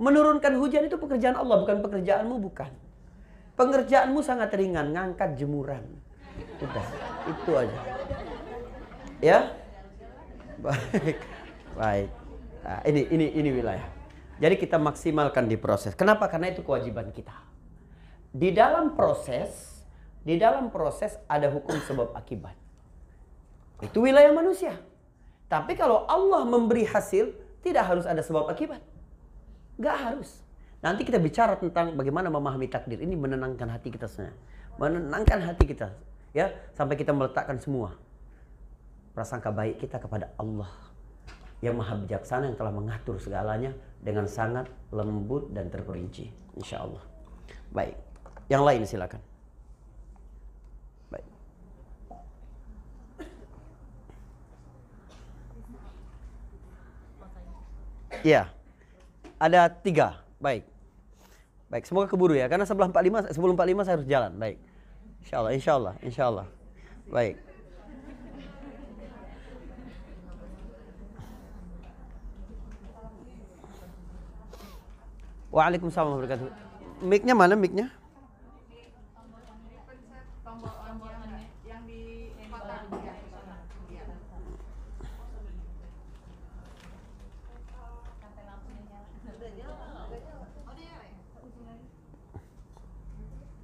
Menurunkan 0.00 0.56
hujan 0.56 0.88
itu 0.88 0.96
pekerjaan 0.96 1.36
Allah, 1.36 1.60
bukan 1.60 1.84
pekerjaanmu, 1.84 2.40
bukan. 2.40 2.72
Pengerjaanmu 3.60 4.24
sangat 4.24 4.56
ringan, 4.56 4.96
ngangkat 4.96 5.36
jemuran. 5.36 5.84
Udah, 6.64 6.86
itu 7.28 7.50
aja. 7.52 7.80
Ya? 9.20 9.38
Baik. 10.64 11.18
Baik. 11.76 12.10
Nah, 12.64 12.80
ini 12.88 13.00
ini 13.12 13.26
ini 13.36 13.50
wilayah. 13.52 13.86
Jadi 14.38 14.54
kita 14.56 14.78
maksimalkan 14.78 15.50
di 15.50 15.58
proses. 15.58 15.92
Kenapa? 15.98 16.30
Karena 16.30 16.54
itu 16.54 16.62
kewajiban 16.62 17.10
kita. 17.10 17.34
Di 18.30 18.54
dalam 18.54 18.94
proses, 18.94 19.82
di 20.22 20.38
dalam 20.38 20.70
proses 20.70 21.18
ada 21.26 21.50
hukum 21.50 21.74
sebab 21.82 22.14
akibat. 22.14 22.54
Itu 23.82 24.06
wilayah 24.06 24.30
manusia. 24.30 24.78
Tapi 25.48 25.72
kalau 25.74 26.04
Allah 26.04 26.44
memberi 26.44 26.84
hasil, 26.84 27.32
tidak 27.64 27.88
harus 27.88 28.04
ada 28.04 28.20
sebab 28.20 28.52
akibat. 28.52 28.84
Gak 29.80 29.96
harus. 29.96 30.44
Nanti 30.78 31.02
kita 31.02 31.18
bicara 31.18 31.58
tentang 31.58 31.96
bagaimana 31.96 32.30
memahami 32.30 32.70
takdir. 32.70 33.00
Ini 33.00 33.16
menenangkan 33.18 33.66
hati 33.66 33.88
kita 33.90 34.06
semua. 34.06 34.30
Menenangkan 34.78 35.42
hati 35.42 35.64
kita. 35.66 35.90
ya 36.36 36.54
Sampai 36.76 36.94
kita 36.94 37.10
meletakkan 37.10 37.58
semua. 37.58 37.96
Prasangka 39.16 39.50
baik 39.50 39.82
kita 39.82 39.98
kepada 39.98 40.30
Allah 40.38 40.70
yang 41.58 41.74
maha 41.74 41.98
bijaksana 41.98 42.46
yang 42.46 42.54
telah 42.54 42.70
mengatur 42.70 43.18
segalanya 43.18 43.74
dengan 43.98 44.30
sangat 44.30 44.70
lembut 44.94 45.50
dan 45.50 45.66
terperinci. 45.66 46.30
Insya 46.54 46.86
Allah. 46.86 47.02
Baik. 47.74 47.98
Yang 48.46 48.62
lain 48.62 48.82
silakan. 48.86 49.20
Iya. 58.26 58.50
Ada 59.38 59.70
tiga. 59.70 60.22
Baik. 60.42 60.66
Baik, 61.68 61.84
semoga 61.84 62.08
keburu 62.08 62.32
ya. 62.32 62.48
Karena 62.48 62.64
sebelah 62.64 62.88
45, 62.88 63.34
sebelum 63.36 63.54
45 63.54 63.84
saya 63.84 63.94
harus 64.00 64.08
jalan. 64.08 64.32
Baik. 64.34 64.58
Insya 65.20 65.36
Allah, 65.38 65.52
insya 65.52 65.72
Allah, 65.76 65.94
insya 66.00 66.24
Allah. 66.26 66.46
Baik. 67.12 67.36
Waalaikumsalam 75.48 76.12
warahmatullahi 76.12 76.44
wabarakatuh. 76.44 77.08
Mic-nya 77.08 77.32
mana 77.32 77.56
mic-nya? 77.56 77.88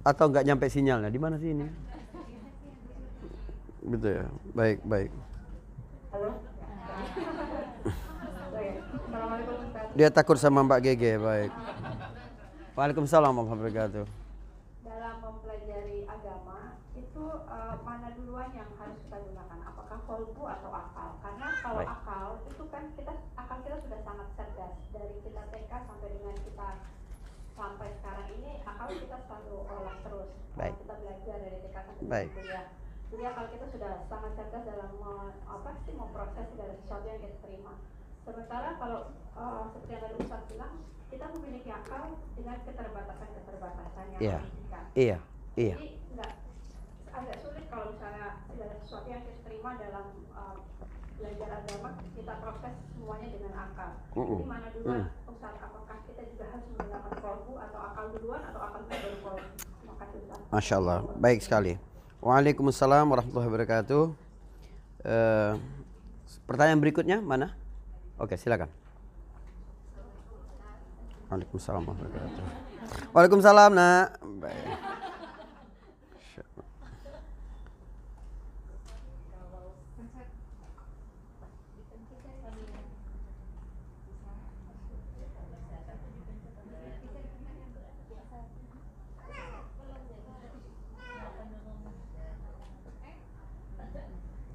Atau 0.05 0.29
nggak 0.29 0.45
nyampe 0.45 0.69
sinyalnya? 0.69 1.09
Di 1.09 1.17
mana 1.17 1.35
sih 1.41 1.49
ini? 1.49 1.65
Gitu 3.85 4.07
ya. 4.07 4.25
Baik, 4.53 4.79
baik. 4.85 5.09
Dia 9.95 10.11
takut 10.11 10.35
sama 10.35 10.59
Mbak 10.61 10.79
Gege, 10.83 11.15
baik. 11.17 11.51
Waalaikumsalam 12.75 13.31
warahmatullahi 13.31 13.71
wabarakatuh. 13.71 14.05
dalam 14.83 15.15
mempelajari 15.23 16.03
agama 16.05 16.75
itu 16.93 17.23
eh, 17.47 17.75
mana 17.87 18.11
duluan 18.19 18.51
yang 18.51 18.67
harus 18.75 18.99
kita 19.07 19.17
gunakan 19.17 19.59
apakah 19.63 19.99
kolbu 20.03 20.43
atau 20.43 20.69
akal 20.69 21.09
karena 21.23 21.47
kalau 21.63 21.79
Baik. 21.79 21.89
akal 21.95 22.25
itu 22.51 22.63
kan 22.67 22.83
kita 22.99 23.13
akal 23.39 23.57
kita 23.63 23.77
sudah 23.79 23.99
sangat 24.03 24.27
cerdas 24.35 24.75
dari 24.91 25.15
kita 25.23 25.41
TK 25.49 25.71
sampai 25.87 26.09
dengan 26.11 26.35
kita 26.35 26.69
sampai 27.55 27.87
sekarang 28.03 28.27
ini 28.35 28.51
akal 28.67 28.87
kita 28.91 29.17
selalu 29.23 29.55
olah 29.63 29.95
terus 30.03 30.29
Kalau 30.35 30.59
Baik. 30.59 30.75
kita 30.83 30.93
belajar 30.99 31.37
Baik. 32.05 32.29
kuliah 32.31 32.65
jadi 33.05 33.23
akal 33.27 33.45
kita 33.47 33.65
sudah 33.69 33.91
sangat 34.05 34.31
cerdas 34.33 34.63
dalam 34.65 34.91
me- 34.95 35.35
apa 35.45 35.69
sih 35.81 35.93
memproses 35.93 36.45
segala 36.49 36.73
sesuatu 36.75 37.05
yang 37.05 37.19
kita 37.19 37.37
terima 37.39 37.73
sementara 38.21 38.69
kalau 38.75 39.01
eh, 39.31 39.63
seperti 39.69 39.91
yang 39.91 40.01
tadi 40.01 40.15
Ustaz 40.19 40.41
bilang 40.45 40.73
kita 41.05 41.25
memiliki 41.31 41.69
akal 41.69 42.01
dengan 42.33 42.57
keterbatasan-keterbatasan 42.65 44.05
yang 44.11 44.21
Iya. 44.21 44.37
kita 44.41 44.79
Iya, 44.95 45.17
iya. 45.55 45.75
jadi 45.75 45.87
nggak 46.11 46.31
agak 47.11 47.37
sulit 47.39 47.65
kalau 47.69 47.85
misalnya 47.89 48.27
segala 48.45 48.73
sesuatu 48.75 49.07
yang 49.07 49.21
kita 49.21 49.39
terima 49.43 49.71
dalam 49.77 50.05
uh, 50.33 50.57
belajar 51.15 51.49
agama 51.55 51.89
kita 52.11 52.33
proses 52.35 52.73
semuanya 52.91 53.27
dengan 53.29 53.53
akal. 53.55 53.91
Mm-mm. 54.11 54.35
Jadi 54.35 54.45
mana 54.45 54.67
duluan 54.69 55.03
Ustaz 55.25 55.55
apakah 55.55 55.97
kita 56.03 56.21
juga 56.27 56.43
harus 56.49 56.65
menggunakan 56.67 57.13
kolbu 57.21 57.53
atau 57.55 57.79
akal 57.81 58.05
duluan 58.11 58.41
atau 58.43 58.59
akal 58.61 58.81
baru 58.83 59.17
kolbu? 59.23 59.47
Terima 59.55 59.95
kasih 59.95 60.17
Ustaz. 60.25 60.39
Masya 60.51 60.75
Allah, 60.75 60.97
baik 61.15 61.39
sekali. 61.39 61.73
Waalaikumsalam 62.25 63.05
warahmatullahi 63.05 63.49
wabarakatuh. 63.53 64.03
Eh, 65.05 65.53
pertanyaan 66.49 66.81
berikutnya 66.81 67.21
mana? 67.21 67.53
Oke, 68.17 68.33
silakan. 68.33 68.65
Waalaikumsalam 71.29 71.85
warahmatullahi 71.85 72.17
wabarakatuh. 72.17 72.45
Waalaikumsalam, 73.13 73.71
nak. 73.77 74.17
Baik. 74.41 74.94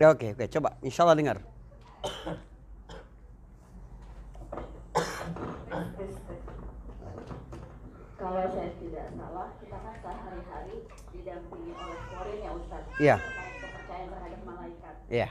Oke, 0.00 0.32
oke, 0.32 0.48
coba. 0.48 0.80
Insya 0.80 1.04
Allah 1.04 1.12
dengar. 1.20 1.36
Kalau 8.16 8.44
saya 8.48 8.70
tidak 8.80 9.06
salah, 9.12 9.48
kita 9.60 9.76
kan 9.76 9.94
sehari-hari 10.00 10.76
didampingi 11.12 11.72
oleh 11.76 12.00
korin 12.08 12.38
ya 12.40 12.50
Ustaz. 12.56 12.84
Iya. 12.96 13.16
Kepercayaan 13.60 14.08
terhadap 14.08 14.40
malaikat. 14.48 14.96
Iya. 15.12 15.28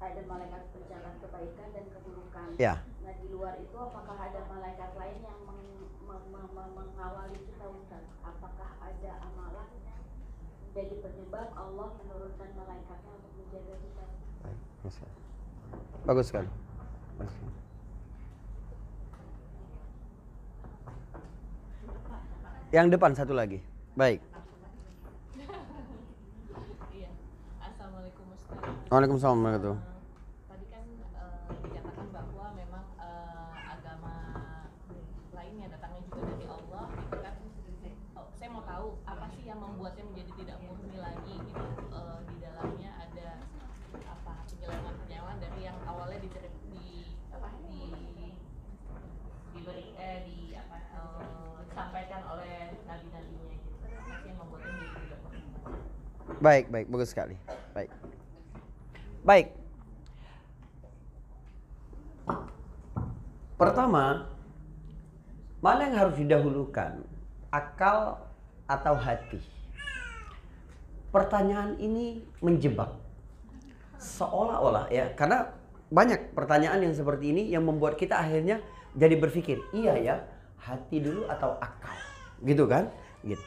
Ada 0.00 0.20
malaikat 0.24 0.62
pencatat 0.72 1.14
kebaikan 1.20 1.68
dan 1.76 1.84
keburukan. 1.92 2.48
Iya. 2.56 2.74
Nah 3.04 3.12
di 3.20 3.26
luar 3.28 3.60
itu 3.60 3.76
apakah 3.76 4.16
ada 4.16 4.40
malaikat 4.48 4.90
lain 4.96 5.18
yang 5.20 5.40
meng- 5.44 5.92
meng- 6.08 6.52
meng- 6.56 6.72
mengawali 6.72 7.36
kita 7.36 7.68
Ustaz? 7.68 8.04
Apakah 8.24 8.70
ada 8.80 9.12
amalan 9.28 9.68
menjadi 10.80 10.96
penyebab 11.04 11.48
Allah 11.60 11.88
menurunkan 11.92 12.48
malaikatnya 12.56 13.12
untuk 13.12 13.32
menjaga 13.36 13.74
kita. 13.84 14.04
Baik, 14.40 14.60
masya. 14.80 15.08
Bagus 16.08 16.26
sekali. 16.32 16.48
Yang 22.72 22.86
depan 22.96 23.12
satu 23.12 23.36
lagi. 23.36 23.60
Baik. 23.92 24.24
Iya. 26.96 27.10
Assalamualaikum 27.60 28.24
warahmatullahi 28.88 29.36
wabarakatuh. 29.36 29.89
Baik, 56.40 56.72
baik, 56.72 56.88
bagus 56.88 57.12
sekali. 57.12 57.36
Baik. 57.76 57.92
Baik. 59.20 59.46
Pertama, 63.60 64.24
mana 65.60 65.80
yang 65.84 65.96
harus 66.00 66.16
didahulukan? 66.16 67.04
Akal 67.52 68.24
atau 68.64 68.96
hati? 68.96 69.36
Pertanyaan 71.12 71.76
ini 71.76 72.24
menjebak. 72.40 72.88
Seolah-olah 74.00 74.88
ya, 74.88 75.12
karena 75.12 75.52
banyak 75.92 76.32
pertanyaan 76.32 76.88
yang 76.88 76.96
seperti 76.96 77.36
ini 77.36 77.52
yang 77.52 77.68
membuat 77.68 78.00
kita 78.00 78.16
akhirnya 78.16 78.64
jadi 78.96 79.12
berpikir, 79.20 79.60
iya 79.76 79.92
ya, 80.00 80.16
hati 80.56 81.04
dulu 81.04 81.28
atau 81.28 81.60
akal. 81.60 81.92
Gitu 82.40 82.64
kan? 82.64 82.88
Gitu. 83.20 83.44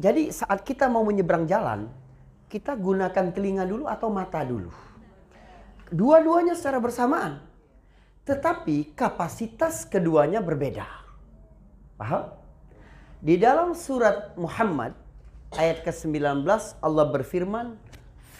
Jadi 0.00 0.32
saat 0.32 0.64
kita 0.64 0.88
mau 0.88 1.04
menyeberang 1.04 1.44
jalan, 1.44 1.92
kita 2.46 2.78
gunakan 2.78 3.34
telinga 3.34 3.66
dulu 3.66 3.90
atau 3.90 4.06
mata 4.10 4.42
dulu. 4.46 4.70
Dua-duanya 5.90 6.54
secara 6.54 6.78
bersamaan. 6.78 7.42
Tetapi 8.26 8.94
kapasitas 8.98 9.86
keduanya 9.86 10.42
berbeda. 10.42 10.82
Paham? 11.94 12.34
Di 13.22 13.38
dalam 13.38 13.74
surat 13.74 14.34
Muhammad 14.34 14.94
ayat 15.54 15.86
ke-19 15.86 16.42
Allah 16.82 17.06
berfirman, 17.10 17.78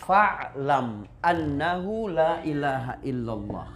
"Fa'lam 0.03 1.07
annahu 1.23 2.11
la 2.11 2.43
ilaha 2.43 2.99
illallah." 3.07 3.69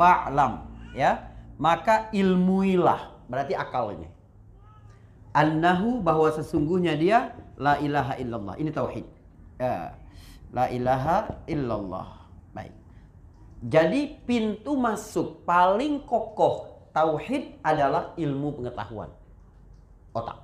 Fa'lam, 0.00 0.66
ya. 0.96 1.30
Maka 1.60 2.08
ilmuilah, 2.16 3.28
berarti 3.28 3.52
akal 3.52 3.92
ini. 3.92 4.08
Annahu 5.36 6.00
bahwa 6.00 6.32
sesungguhnya 6.32 6.96
dia 6.96 7.36
la 7.62 7.78
ilaha 7.78 8.18
illallah. 8.18 8.54
Ini 8.58 8.70
tauhid. 8.74 9.06
Ya. 9.62 9.94
La 10.50 10.66
ilaha 10.66 11.46
illallah. 11.46 12.26
Baik. 12.50 12.74
Jadi 13.62 14.18
pintu 14.26 14.74
masuk 14.74 15.46
paling 15.46 16.02
kokoh 16.02 16.90
tauhid 16.90 17.62
adalah 17.62 18.10
ilmu 18.18 18.58
pengetahuan. 18.58 19.14
Otak. 20.10 20.42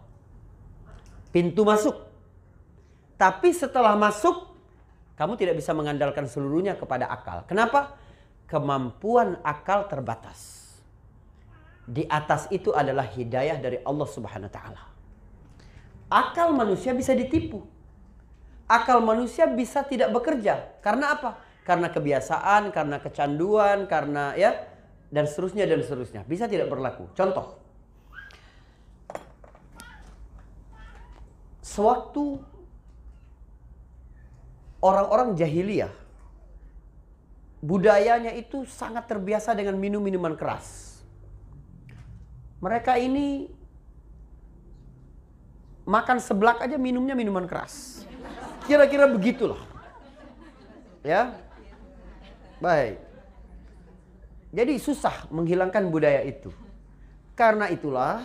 Pintu 1.34 1.66
masuk. 1.66 2.06
Tapi 3.18 3.50
setelah 3.50 3.98
masuk 3.98 4.48
kamu 5.18 5.34
tidak 5.34 5.58
bisa 5.58 5.74
mengandalkan 5.74 6.30
seluruhnya 6.30 6.78
kepada 6.78 7.10
akal. 7.10 7.42
Kenapa? 7.50 7.98
Kemampuan 8.46 9.42
akal 9.42 9.90
terbatas. 9.90 10.70
Di 11.84 12.06
atas 12.06 12.46
itu 12.54 12.70
adalah 12.70 13.02
hidayah 13.02 13.58
dari 13.58 13.82
Allah 13.82 14.06
Subhanahu 14.06 14.46
wa 14.46 14.54
taala. 14.54 14.82
Akal 16.08 16.56
manusia 16.56 16.96
bisa 16.96 17.12
ditipu. 17.12 17.68
Akal 18.68 19.00
manusia 19.04 19.44
bisa 19.48 19.84
tidak 19.84 20.12
bekerja. 20.12 20.80
Karena 20.80 21.16
apa? 21.16 21.40
Karena 21.64 21.92
kebiasaan, 21.92 22.72
karena 22.72 22.96
kecanduan, 23.00 23.84
karena 23.84 24.32
ya 24.36 24.56
dan 25.12 25.28
seterusnya 25.28 25.68
dan 25.68 25.80
seterusnya. 25.84 26.24
Bisa 26.24 26.48
tidak 26.48 26.72
berlaku. 26.72 27.12
Contoh. 27.12 27.60
Sewaktu 31.60 32.40
orang-orang 34.80 35.36
jahiliyah 35.36 35.92
budayanya 37.58 38.34
itu 38.38 38.62
sangat 38.66 39.10
terbiasa 39.10 39.54
dengan 39.54 39.74
minum 39.74 40.02
minuman 40.02 40.38
keras. 40.38 40.98
Mereka 42.58 42.98
ini 42.98 43.50
makan 45.88 46.20
seblak 46.20 46.60
aja 46.60 46.76
minumnya 46.76 47.16
minuman 47.16 47.48
keras. 47.48 48.04
Kira-kira 48.68 49.08
begitulah. 49.08 49.58
Ya. 51.00 51.32
Baik. 52.60 53.00
Jadi 54.52 54.76
susah 54.76 55.24
menghilangkan 55.32 55.88
budaya 55.88 56.20
itu. 56.28 56.52
Karena 57.32 57.72
itulah 57.72 58.20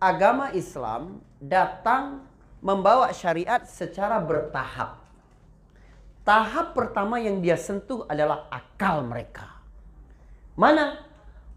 agama 0.00 0.48
Islam 0.56 1.20
datang 1.36 2.24
membawa 2.64 3.12
syariat 3.12 3.60
secara 3.68 4.16
bertahap. 4.16 4.96
Tahap 6.24 6.72
pertama 6.72 7.20
yang 7.20 7.44
dia 7.44 7.60
sentuh 7.60 8.08
adalah 8.08 8.48
akal 8.48 9.04
mereka. 9.04 9.60
Mana? 10.56 11.04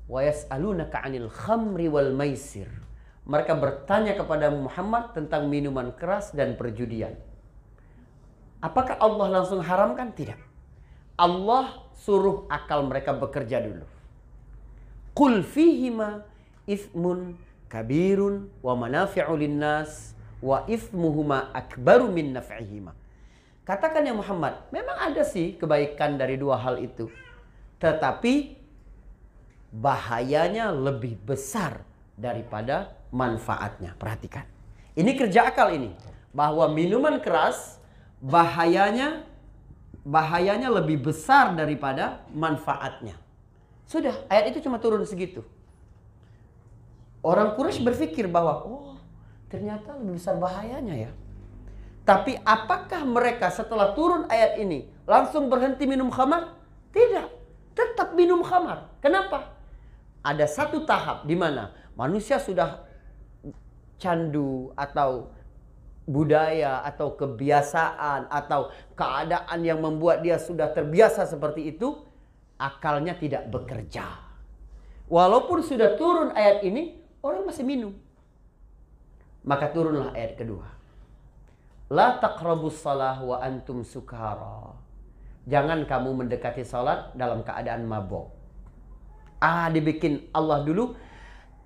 Wa 0.07 0.23
yas'alunaka 0.23 1.03
'anil 1.03 1.31
khamri 1.31 1.87
wal 1.87 2.11
maisir. 2.11 2.82
Mereka 3.23 3.55
bertanya 3.55 4.19
kepada 4.19 4.51
Muhammad 4.51 5.15
tentang 5.15 5.47
minuman 5.47 5.95
keras 5.95 6.35
dan 6.35 6.59
perjudian. 6.59 7.15
Apakah 8.59 8.99
Allah 8.99 9.39
langsung 9.39 9.63
haramkan? 9.63 10.11
Tidak. 10.11 10.39
Allah 11.15 11.83
suruh 11.95 12.43
akal 12.51 12.83
mereka 12.83 13.15
bekerja 13.15 13.63
dulu. 13.63 13.87
Qul 15.15 15.45
fihima 15.45 16.25
ithmun 16.67 17.37
kabirun 17.71 18.49
wa 18.59 18.73
manafi'u 18.75 19.35
linnas 19.37 20.17
wa 20.43 20.67
ithmuhuma 20.67 21.53
akbaru 21.55 22.11
min 22.11 22.35
naf'ihima. 22.35 22.91
Katakan 23.63 24.03
ya 24.03 24.11
Muhammad, 24.11 24.59
memang 24.75 24.99
ada 24.99 25.23
sih 25.23 25.55
kebaikan 25.55 26.19
dari 26.19 26.35
dua 26.35 26.59
hal 26.59 26.83
itu. 26.83 27.07
Tetapi 27.79 28.59
bahayanya 29.71 30.75
lebih 30.75 31.15
besar 31.23 31.87
daripada 32.19 32.91
manfaatnya. 33.13 33.93
Perhatikan. 34.01 34.49
Ini 34.97 35.13
kerja 35.13 35.53
akal 35.53 35.77
ini. 35.77 35.93
Bahwa 36.33 36.65
minuman 36.73 37.21
keras 37.21 37.77
bahayanya 38.17 39.29
bahayanya 40.03 40.67
lebih 40.67 40.99
besar 40.99 41.55
daripada 41.55 42.25
manfaatnya. 42.35 43.15
Sudah, 43.87 44.25
ayat 44.27 44.51
itu 44.51 44.67
cuma 44.67 44.81
turun 44.81 45.05
segitu. 45.07 45.45
Orang 47.23 47.55
Quraisy 47.55 47.79
berpikir 47.79 48.27
bahwa 48.27 48.67
oh, 48.67 48.99
ternyata 49.47 49.95
lebih 49.95 50.19
besar 50.19 50.35
bahayanya 50.35 51.07
ya. 51.07 51.11
Tapi 52.03 52.35
apakah 52.43 53.07
mereka 53.07 53.47
setelah 53.47 53.95
turun 53.95 54.27
ayat 54.27 54.59
ini 54.59 54.91
langsung 55.07 55.47
berhenti 55.47 55.87
minum 55.87 56.11
khamar? 56.11 56.51
Tidak. 56.91 57.27
Tetap 57.71 58.11
minum 58.11 58.43
khamar. 58.43 58.91
Kenapa? 58.99 59.55
Ada 60.19 60.51
satu 60.51 60.83
tahap 60.83 61.23
di 61.23 61.35
mana 61.39 61.71
manusia 61.95 62.43
sudah 62.43 62.83
candu 63.97 64.73
atau 64.75 65.33
budaya 66.03 66.83
atau 66.83 67.15
kebiasaan 67.15 68.27
atau 68.27 68.67
keadaan 68.93 69.59
yang 69.63 69.79
membuat 69.79 70.19
dia 70.19 70.35
sudah 70.35 70.71
terbiasa 70.75 71.23
seperti 71.23 71.75
itu, 71.75 72.03
akalnya 72.59 73.15
tidak 73.15 73.47
bekerja. 73.47 74.03
Walaupun 75.07 75.63
sudah 75.63 75.95
turun 75.95 76.35
ayat 76.35 76.63
ini, 76.67 76.99
orang 77.23 77.47
masih 77.47 77.63
minum. 77.63 77.95
Maka 79.43 79.71
turunlah 79.71 80.15
ayat 80.15 80.39
kedua. 80.39 80.67
La 81.91 82.17
taqrabus 82.19 82.79
salah 82.79 83.19
wa 83.19 83.39
antum 83.43 83.83
sukara. 83.83 84.75
Jangan 85.43 85.83
kamu 85.83 86.23
mendekati 86.23 86.63
salat 86.63 87.11
dalam 87.19 87.43
keadaan 87.43 87.83
mabok. 87.83 88.31
Ah, 89.43 89.67
dibikin 89.67 90.31
Allah 90.31 90.63
dulu 90.63 90.95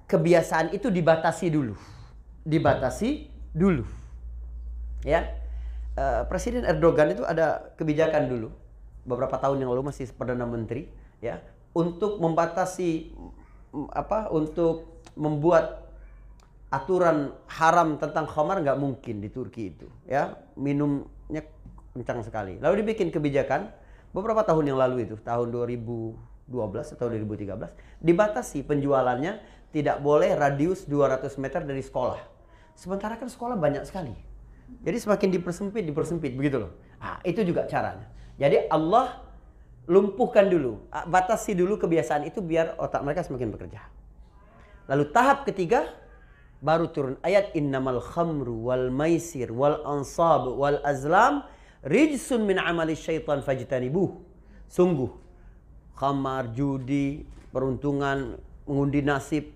kebiasaan 0.09 0.73
itu 0.73 0.89
dibatasi 0.89 1.53
dulu. 1.53 1.77
Dibatasi 2.47 3.27
dulu. 3.51 3.83
Ya. 5.03 5.35
Eh, 5.97 6.21
Presiden 6.31 6.63
Erdogan 6.63 7.11
itu 7.11 7.27
ada 7.27 7.73
kebijakan 7.75 8.29
dulu 8.31 8.53
beberapa 9.07 9.39
tahun 9.41 9.65
yang 9.65 9.73
lalu 9.73 9.89
masih 9.89 10.11
perdana 10.13 10.45
menteri 10.45 10.85
ya 11.23 11.41
untuk 11.73 12.21
membatasi 12.21 13.15
apa 13.95 14.29
untuk 14.29 15.01
membuat 15.17 15.89
aturan 16.69 17.33
haram 17.49 17.95
tentang 17.97 18.27
khamar 18.27 18.61
nggak 18.61 18.77
mungkin 18.77 19.23
di 19.23 19.31
Turki 19.31 19.73
itu 19.73 19.87
ya 20.05 20.35
minumnya 20.59 21.47
kencang 21.95 22.21
sekali 22.21 22.59
lalu 22.61 22.83
dibikin 22.83 23.09
kebijakan 23.09 23.71
beberapa 24.11 24.43
tahun 24.43 24.75
yang 24.75 24.77
lalu 24.77 25.07
itu 25.07 25.15
tahun 25.23 25.49
2012 25.49 26.13
atau 26.93 27.07
2013 27.09 28.03
dibatasi 28.05 28.67
penjualannya 28.67 29.39
tidak 29.71 29.97
boleh 30.03 30.35
radius 30.37 30.85
200 30.85 31.41
meter 31.41 31.61
dari 31.65 31.83
sekolah. 31.83 32.36
Sementara 32.77 33.17
kan 33.17 33.25
sekolah 33.25 33.57
banyak 33.57 33.89
sekali. 33.89 34.13
Jadi 34.85 34.97
semakin 35.01 35.27
dipersempit, 35.33 35.81
dipersempit 35.81 36.37
begitu 36.37 36.61
loh. 36.61 36.71
Ah, 37.01 37.17
itu 37.25 37.41
juga 37.41 37.65
caranya. 37.65 38.05
Jadi 38.37 38.69
Allah 38.69 39.25
lumpuhkan 39.89 40.45
dulu, 40.45 40.85
ah, 40.93 41.09
batasi 41.09 41.57
dulu 41.57 41.81
kebiasaan 41.81 42.29
itu 42.29 42.37
biar 42.37 42.77
otak 42.77 43.01
mereka 43.01 43.25
semakin 43.25 43.49
bekerja. 43.49 43.81
Lalu 44.85 45.09
tahap 45.09 45.49
ketiga 45.49 45.89
baru 46.61 46.85
turun 46.93 47.15
ayat 47.25 47.57
innamal 47.57 47.97
khamru 47.97 48.69
wal 48.69 48.93
maisir 48.93 49.49
wal 49.49 49.81
ansab 49.89 50.53
wal 50.53 50.77
azlam 50.85 51.49
rijsun 51.81 52.45
min 52.45 52.61
amali 52.61 52.93
syaitan 52.93 53.41
fajtanibuh. 53.41 54.21
Sungguh 54.69 55.09
khamar, 55.97 56.53
judi, 56.53 57.25
peruntungan, 57.49 58.37
mengundi 58.69 59.01
nasib 59.01 59.49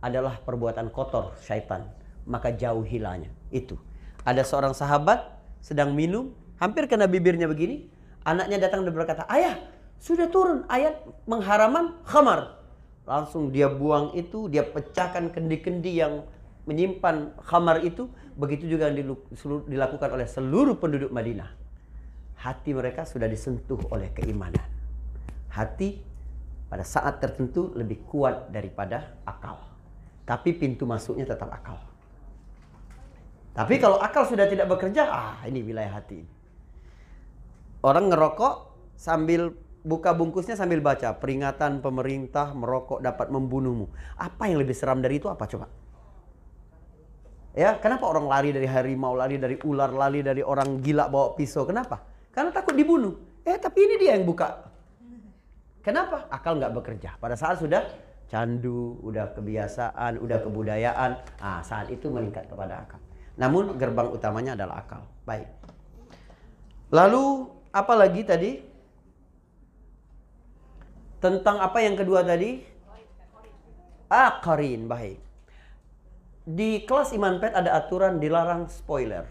adalah 0.00 0.40
perbuatan 0.40 0.88
kotor 0.88 1.36
syaitan. 1.44 1.97
Maka 2.28 2.52
jauhilanya. 2.52 3.32
Itu. 3.48 3.80
Ada 4.28 4.44
seorang 4.44 4.76
sahabat 4.76 5.24
sedang 5.64 5.96
minum, 5.96 6.36
hampir 6.60 6.84
kena 6.84 7.08
bibirnya 7.08 7.48
begini. 7.48 7.88
Anaknya 8.28 8.68
datang 8.68 8.84
dan 8.84 8.92
berkata, 8.92 9.24
ayah 9.32 9.56
sudah 9.96 10.28
turun 10.28 10.68
ayat 10.68 11.00
mengharaman 11.24 11.96
khamar. 12.04 12.60
Langsung 13.08 13.48
dia 13.48 13.72
buang 13.72 14.12
itu, 14.12 14.52
dia 14.52 14.60
pecahkan 14.60 15.32
kendi-kendi 15.32 15.96
yang 15.96 16.28
menyimpan 16.68 17.32
khamar 17.40 17.80
itu. 17.80 18.12
Begitu 18.36 18.68
juga 18.68 18.92
yang 18.92 19.16
dilakukan 19.64 20.12
oleh 20.12 20.28
seluruh 20.28 20.76
penduduk 20.76 21.08
Madinah. 21.08 21.50
Hati 22.38 22.70
mereka 22.70 23.08
sudah 23.08 23.26
disentuh 23.26 23.80
oleh 23.90 24.12
keimanan. 24.12 24.62
Hati 25.50 26.04
pada 26.68 26.84
saat 26.84 27.18
tertentu 27.18 27.72
lebih 27.74 28.04
kuat 28.06 28.52
daripada 28.52 29.16
akal. 29.24 29.58
Tapi 30.28 30.52
pintu 30.54 30.84
masuknya 30.84 31.24
tetap 31.24 31.48
akal. 31.48 31.80
Tapi 33.58 33.74
kalau 33.82 33.98
akal 33.98 34.22
sudah 34.22 34.46
tidak 34.46 34.70
bekerja, 34.70 35.10
ah 35.10 35.42
ini 35.42 35.66
wilayah 35.66 35.98
hati. 35.98 36.22
Orang 37.82 38.06
ngerokok 38.06 38.54
sambil 38.94 39.50
buka 39.82 40.14
bungkusnya 40.14 40.54
sambil 40.54 40.78
baca 40.78 41.18
peringatan 41.18 41.82
pemerintah 41.82 42.54
merokok 42.54 43.02
dapat 43.02 43.34
membunuhmu. 43.34 43.90
Apa 44.14 44.46
yang 44.46 44.62
lebih 44.62 44.78
seram 44.78 45.02
dari 45.02 45.18
itu 45.18 45.26
apa 45.26 45.42
coba? 45.50 45.66
Ya, 47.58 47.74
kenapa 47.82 48.06
orang 48.06 48.30
lari 48.30 48.54
dari 48.54 48.70
harimau, 48.70 49.18
lari 49.18 49.42
dari 49.42 49.58
ular, 49.66 49.90
lari 49.90 50.22
dari 50.22 50.46
orang 50.46 50.78
gila 50.78 51.10
bawa 51.10 51.34
pisau? 51.34 51.66
Kenapa? 51.66 51.98
Karena 52.30 52.54
takut 52.54 52.78
dibunuh. 52.78 53.42
Eh, 53.42 53.58
tapi 53.58 53.90
ini 53.90 53.98
dia 53.98 54.14
yang 54.14 54.22
buka. 54.22 54.70
Kenapa? 55.82 56.30
Akal 56.30 56.62
nggak 56.62 56.78
bekerja. 56.78 57.18
Pada 57.18 57.34
saat 57.34 57.58
sudah 57.58 57.82
candu, 58.30 59.02
udah 59.02 59.34
kebiasaan, 59.34 60.22
udah 60.22 60.38
kebudayaan, 60.46 61.10
ah 61.42 61.58
saat 61.66 61.90
itu 61.90 62.06
meningkat 62.06 62.46
kepada 62.46 62.86
akal. 62.86 63.07
Namun 63.38 63.78
gerbang 63.78 64.10
utamanya 64.10 64.58
adalah 64.58 64.82
akal. 64.82 65.06
Baik. 65.22 65.46
Lalu 66.90 67.46
apa 67.70 67.94
lagi 67.94 68.22
tadi? 68.26 68.52
Tentang 71.22 71.62
apa 71.62 71.78
yang 71.78 71.94
kedua 71.94 72.26
tadi? 72.26 72.62
Akarin, 74.10 74.90
baik. 74.90 75.18
Di 76.48 76.82
kelas 76.88 77.12
Iman 77.12 77.38
Pet 77.38 77.52
ada 77.52 77.76
aturan 77.76 78.18
dilarang 78.18 78.66
spoiler. 78.72 79.28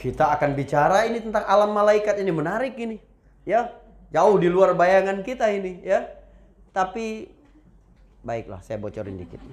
Kita 0.00 0.32
akan 0.32 0.56
bicara 0.56 1.04
ini 1.04 1.20
tentang 1.20 1.44
alam 1.44 1.76
malaikat 1.76 2.16
ini 2.16 2.32
menarik 2.32 2.72
ini, 2.80 2.96
ya. 3.44 3.68
Jauh 4.08 4.40
di 4.40 4.48
luar 4.48 4.72
bayangan 4.72 5.20
kita 5.20 5.52
ini, 5.52 5.84
ya. 5.84 6.08
Tapi 6.72 7.28
baiklah, 8.24 8.64
saya 8.64 8.80
bocorin 8.80 9.20
dikit. 9.20 9.44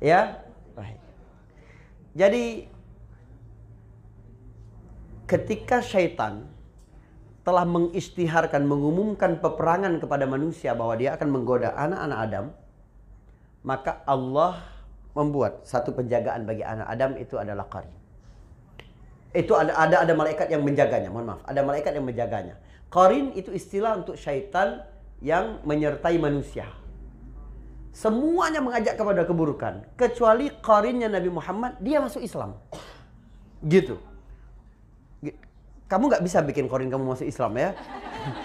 Ya, 0.00 0.40
baik. 0.72 0.96
Jadi 2.16 2.44
ketika 5.28 5.84
syaitan 5.84 6.48
telah 7.44 7.68
mengistiharkan, 7.68 8.64
mengumumkan 8.64 9.38
peperangan 9.38 10.00
kepada 10.00 10.24
manusia 10.24 10.72
bahwa 10.72 10.96
dia 10.96 11.14
akan 11.14 11.28
menggoda 11.28 11.76
anak-anak 11.76 12.18
Adam, 12.18 12.46
maka 13.60 14.00
Allah 14.08 14.64
membuat 15.12 15.68
satu 15.68 15.92
penjagaan 15.92 16.48
bagi 16.48 16.64
anak 16.64 16.88
Adam 16.88 17.20
itu 17.20 17.36
adalah 17.36 17.68
qarin. 17.68 17.92
Itu 19.30 19.54
ada 19.54 19.76
ada 19.76 19.96
ada 20.02 20.12
malaikat 20.16 20.50
yang 20.50 20.64
menjaganya, 20.64 21.12
mohon 21.12 21.36
maaf, 21.36 21.42
ada 21.46 21.60
malaikat 21.62 21.92
yang 21.94 22.08
menjaganya. 22.08 22.56
Qarin 22.90 23.30
itu 23.36 23.54
istilah 23.54 24.00
untuk 24.00 24.18
syaitan 24.18 24.82
yang 25.22 25.62
menyertai 25.62 26.18
manusia. 26.18 26.66
Semuanya 27.90 28.62
mengajak 28.62 28.94
kepada 28.94 29.26
keburukan. 29.26 29.82
Kecuali 29.98 30.50
qarinnya 30.62 31.10
Nabi 31.10 31.30
Muhammad, 31.30 31.78
dia 31.82 31.98
masuk 31.98 32.22
Islam. 32.22 32.54
Gitu. 33.66 33.98
Kamu 35.90 36.06
nggak 36.06 36.22
bisa 36.22 36.38
bikin 36.46 36.70
qarin 36.70 36.86
kamu 36.86 37.18
masuk 37.18 37.26
Islam 37.26 37.50
ya. 37.58 37.74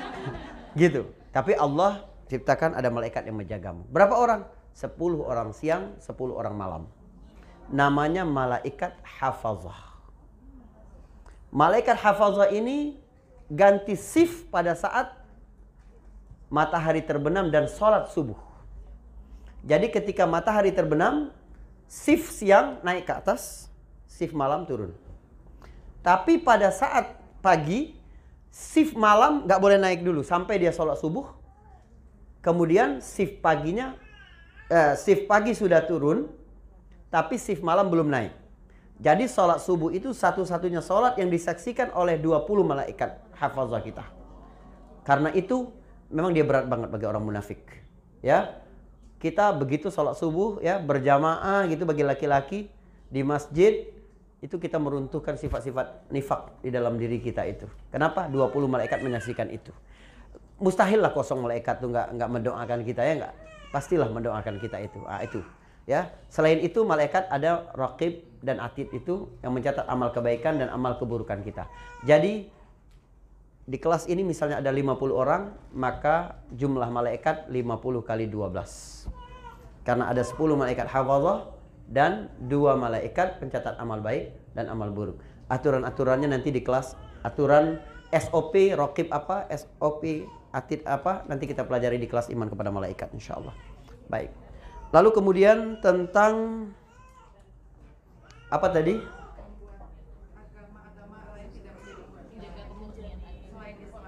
gitu. 0.82 1.14
Tapi 1.30 1.54
Allah 1.54 2.10
ciptakan 2.26 2.74
ada 2.74 2.90
malaikat 2.90 3.22
yang 3.30 3.38
menjagamu. 3.38 3.86
Berapa 3.94 4.18
orang? 4.18 4.42
10 4.76 4.98
orang 5.22 5.54
siang, 5.56 5.96
10 6.02 6.36
orang 6.36 6.56
malam. 6.58 6.84
Namanya 7.70 8.26
malaikat 8.26 8.98
hafazah. 9.06 9.96
Malaikat 11.54 11.96
hafazah 11.96 12.52
ini 12.52 13.00
ganti 13.48 13.96
sif 13.96 14.50
pada 14.52 14.76
saat 14.76 15.16
matahari 16.52 17.06
terbenam 17.06 17.48
dan 17.54 17.70
sholat 17.70 18.10
subuh. 18.12 18.45
Jadi 19.66 19.90
ketika 19.90 20.30
matahari 20.30 20.70
terbenam, 20.70 21.34
shift 21.90 22.30
siang 22.30 22.78
naik 22.86 23.10
ke 23.10 23.14
atas, 23.18 23.74
shift 24.06 24.38
malam 24.38 24.70
turun. 24.70 24.94
Tapi 26.06 26.38
pada 26.38 26.70
saat 26.70 27.18
pagi, 27.42 27.98
shift 28.54 28.94
malam 28.94 29.50
nggak 29.50 29.58
boleh 29.58 29.82
naik 29.82 30.06
dulu 30.06 30.22
sampai 30.22 30.62
dia 30.62 30.70
sholat 30.70 31.02
subuh. 31.02 31.34
Kemudian 32.46 33.02
shift 33.02 33.42
paginya, 33.42 33.98
eh, 34.70 34.94
shift 35.02 35.26
pagi 35.26 35.58
sudah 35.58 35.82
turun, 35.82 36.30
tapi 37.10 37.42
shift 37.42 37.66
malam 37.66 37.90
belum 37.90 38.06
naik. 38.06 38.38
Jadi 39.02 39.26
sholat 39.26 39.60
subuh 39.60 39.90
itu 39.92 40.14
satu-satunya 40.14 40.80
sholat 40.80 41.18
yang 41.18 41.28
disaksikan 41.28 41.90
oleh 41.98 42.22
20 42.22 42.64
malaikat 42.64 43.18
hafazah 43.34 43.82
kita. 43.82 44.06
Karena 45.04 45.34
itu 45.34 45.74
memang 46.14 46.32
dia 46.32 46.46
berat 46.48 46.70
banget 46.70 46.94
bagi 46.94 47.06
orang 47.10 47.26
munafik. 47.26 47.66
Ya, 48.24 48.65
kita 49.26 49.50
begitu 49.58 49.90
sholat 49.90 50.14
subuh 50.14 50.62
ya 50.62 50.78
berjamaah 50.78 51.66
gitu 51.66 51.90
bagi 51.90 52.06
laki-laki 52.06 52.70
di 53.10 53.26
masjid 53.26 53.90
itu 54.38 54.62
kita 54.62 54.78
meruntuhkan 54.78 55.34
sifat-sifat 55.34 56.14
nifak 56.14 56.62
di 56.62 56.70
dalam 56.70 57.02
diri 57.02 57.18
kita 57.18 57.42
itu. 57.50 57.66
Kenapa? 57.90 58.30
20 58.30 58.54
malaikat 58.70 59.02
menyaksikan 59.02 59.50
itu. 59.50 59.74
Mustahil 60.62 61.02
lah 61.02 61.10
kosong 61.10 61.42
malaikat 61.42 61.82
tuh 61.82 61.90
nggak 61.90 62.14
nggak 62.14 62.30
mendoakan 62.30 62.80
kita 62.86 63.02
ya 63.02 63.14
nggak. 63.26 63.34
Pastilah 63.74 64.14
mendoakan 64.14 64.62
kita 64.62 64.78
itu. 64.86 65.02
Ah 65.10 65.26
itu. 65.26 65.42
Ya. 65.90 66.14
Selain 66.30 66.62
itu 66.62 66.86
malaikat 66.86 67.26
ada 67.34 67.66
raqib 67.74 68.22
dan 68.46 68.62
atid 68.62 68.94
itu 68.94 69.34
yang 69.42 69.58
mencatat 69.58 69.90
amal 69.90 70.14
kebaikan 70.14 70.62
dan 70.62 70.70
amal 70.70 71.02
keburukan 71.02 71.42
kita. 71.42 71.66
Jadi 72.06 72.54
di 73.66 73.82
kelas 73.82 74.06
ini 74.06 74.22
misalnya 74.22 74.62
ada 74.62 74.70
50 74.70 75.10
orang, 75.10 75.58
maka 75.74 76.38
jumlah 76.54 76.86
malaikat 76.94 77.50
50 77.50 78.06
kali 78.06 78.30
12. 78.30 79.10
Karena 79.82 80.10
ada 80.10 80.22
10 80.22 80.38
malaikat 80.54 80.86
hafazah 80.86 81.50
dan 81.86 82.34
dua 82.50 82.74
malaikat 82.74 83.38
pencatat 83.38 83.78
amal 83.78 84.02
baik 84.02 84.34
dan 84.58 84.70
amal 84.70 84.90
buruk. 84.90 85.22
Aturan-aturannya 85.50 86.30
nanti 86.34 86.50
di 86.50 86.66
kelas 86.66 86.98
aturan 87.22 87.78
SOP 88.10 88.74
rokib 88.74 89.14
apa, 89.14 89.46
SOP 89.54 90.26
atid 90.50 90.82
apa, 90.90 91.26
nanti 91.30 91.46
kita 91.46 91.66
pelajari 91.66 92.02
di 92.02 92.10
kelas 92.10 92.34
iman 92.34 92.50
kepada 92.50 92.74
malaikat 92.74 93.14
insya 93.14 93.38
Allah. 93.38 93.54
Baik. 94.10 94.34
Lalu 94.94 95.10
kemudian 95.14 95.58
tentang 95.82 96.66
apa 98.50 98.68
tadi? 98.70 98.98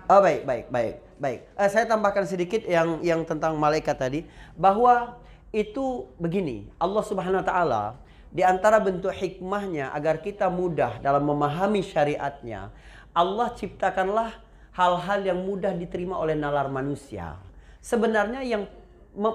Oh 0.07 0.23
baik, 0.23 0.47
baik, 0.47 0.71
baik, 0.71 0.95
baik. 1.19 1.39
Eh, 1.59 1.67
saya 1.67 1.83
tambahkan 1.83 2.23
sedikit 2.23 2.63
yang 2.63 3.03
yang 3.03 3.27
tentang 3.27 3.59
malaikat 3.59 3.91
tadi 3.99 4.23
bahwa 4.55 5.19
itu 5.51 6.07
begini, 6.15 6.63
Allah 6.79 7.03
Subhanahu 7.03 7.43
wa 7.43 7.47
taala 7.47 7.83
di 8.31 8.39
antara 8.39 8.79
bentuk 8.79 9.11
hikmahnya 9.11 9.91
agar 9.91 10.23
kita 10.23 10.47
mudah 10.47 11.03
dalam 11.03 11.27
memahami 11.27 11.83
syariatnya, 11.83 12.71
Allah 13.11 13.51
ciptakanlah 13.51 14.31
hal-hal 14.71 15.27
yang 15.27 15.43
mudah 15.43 15.75
diterima 15.75 16.15
oleh 16.15 16.39
nalar 16.39 16.71
manusia. 16.71 17.35
Sebenarnya 17.83 18.47
yang 18.47 18.63
me 19.11 19.31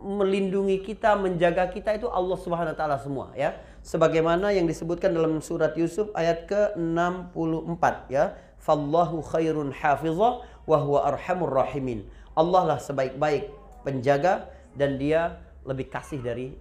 melindungi 0.00 0.80
kita, 0.80 1.12
menjaga 1.12 1.68
kita 1.68 1.92
itu 1.92 2.08
Allah 2.08 2.40
Subhanahu 2.40 2.72
wa 2.72 2.78
taala 2.80 2.96
semua 2.96 3.36
ya. 3.36 3.52
Sebagaimana 3.84 4.48
yang 4.56 4.64
disebutkan 4.64 5.12
dalam 5.12 5.44
surat 5.44 5.76
Yusuf 5.76 6.08
ayat 6.16 6.48
ke-64 6.48 7.84
ya 8.08 8.45
fallahu 8.60 9.22
khairun 9.22 9.72
hafizah 9.72 10.44
wa 10.66 10.76
huwa 10.80 11.06
arhamur 11.12 11.52
rahimin. 11.52 12.04
Allah 12.36 12.76
lah 12.76 12.78
sebaik-baik 12.82 13.48
penjaga 13.86 14.50
dan 14.76 15.00
dia 15.00 15.40
lebih 15.64 15.88
kasih 15.88 16.20
dari 16.20 16.52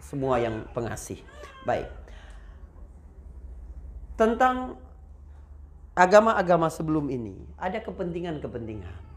semua 0.00 0.40
yang 0.40 0.64
pengasih. 0.72 1.20
Baik. 1.62 1.90
Tentang 4.16 4.76
agama-agama 5.92 6.72
sebelum 6.72 7.12
ini 7.12 7.36
ada 7.60 7.78
kepentingan-kepentingan. 7.82 9.12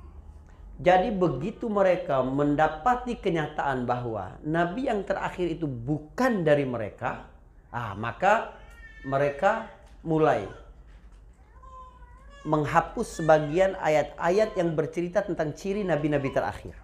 Jadi 0.75 1.08
begitu 1.15 1.71
mereka 1.71 2.19
mendapati 2.19 3.15
kenyataan 3.15 3.88
bahwa 3.88 4.36
nabi 4.43 4.91
yang 4.91 5.08
terakhir 5.08 5.47
itu 5.56 5.63
bukan 5.63 6.43
dari 6.43 6.67
mereka, 6.67 7.32
ah 7.71 7.95
maka 7.95 8.60
mereka 9.08 9.71
mulai 10.04 10.51
menghapus 12.45 13.19
sebagian 13.19 13.73
ayat-ayat 13.81 14.53
yang 14.53 14.77
bercerita 14.77 15.25
tentang 15.25 15.51
ciri 15.58 15.81
nabi-nabi 15.81 16.29
terakhir. 16.29 16.77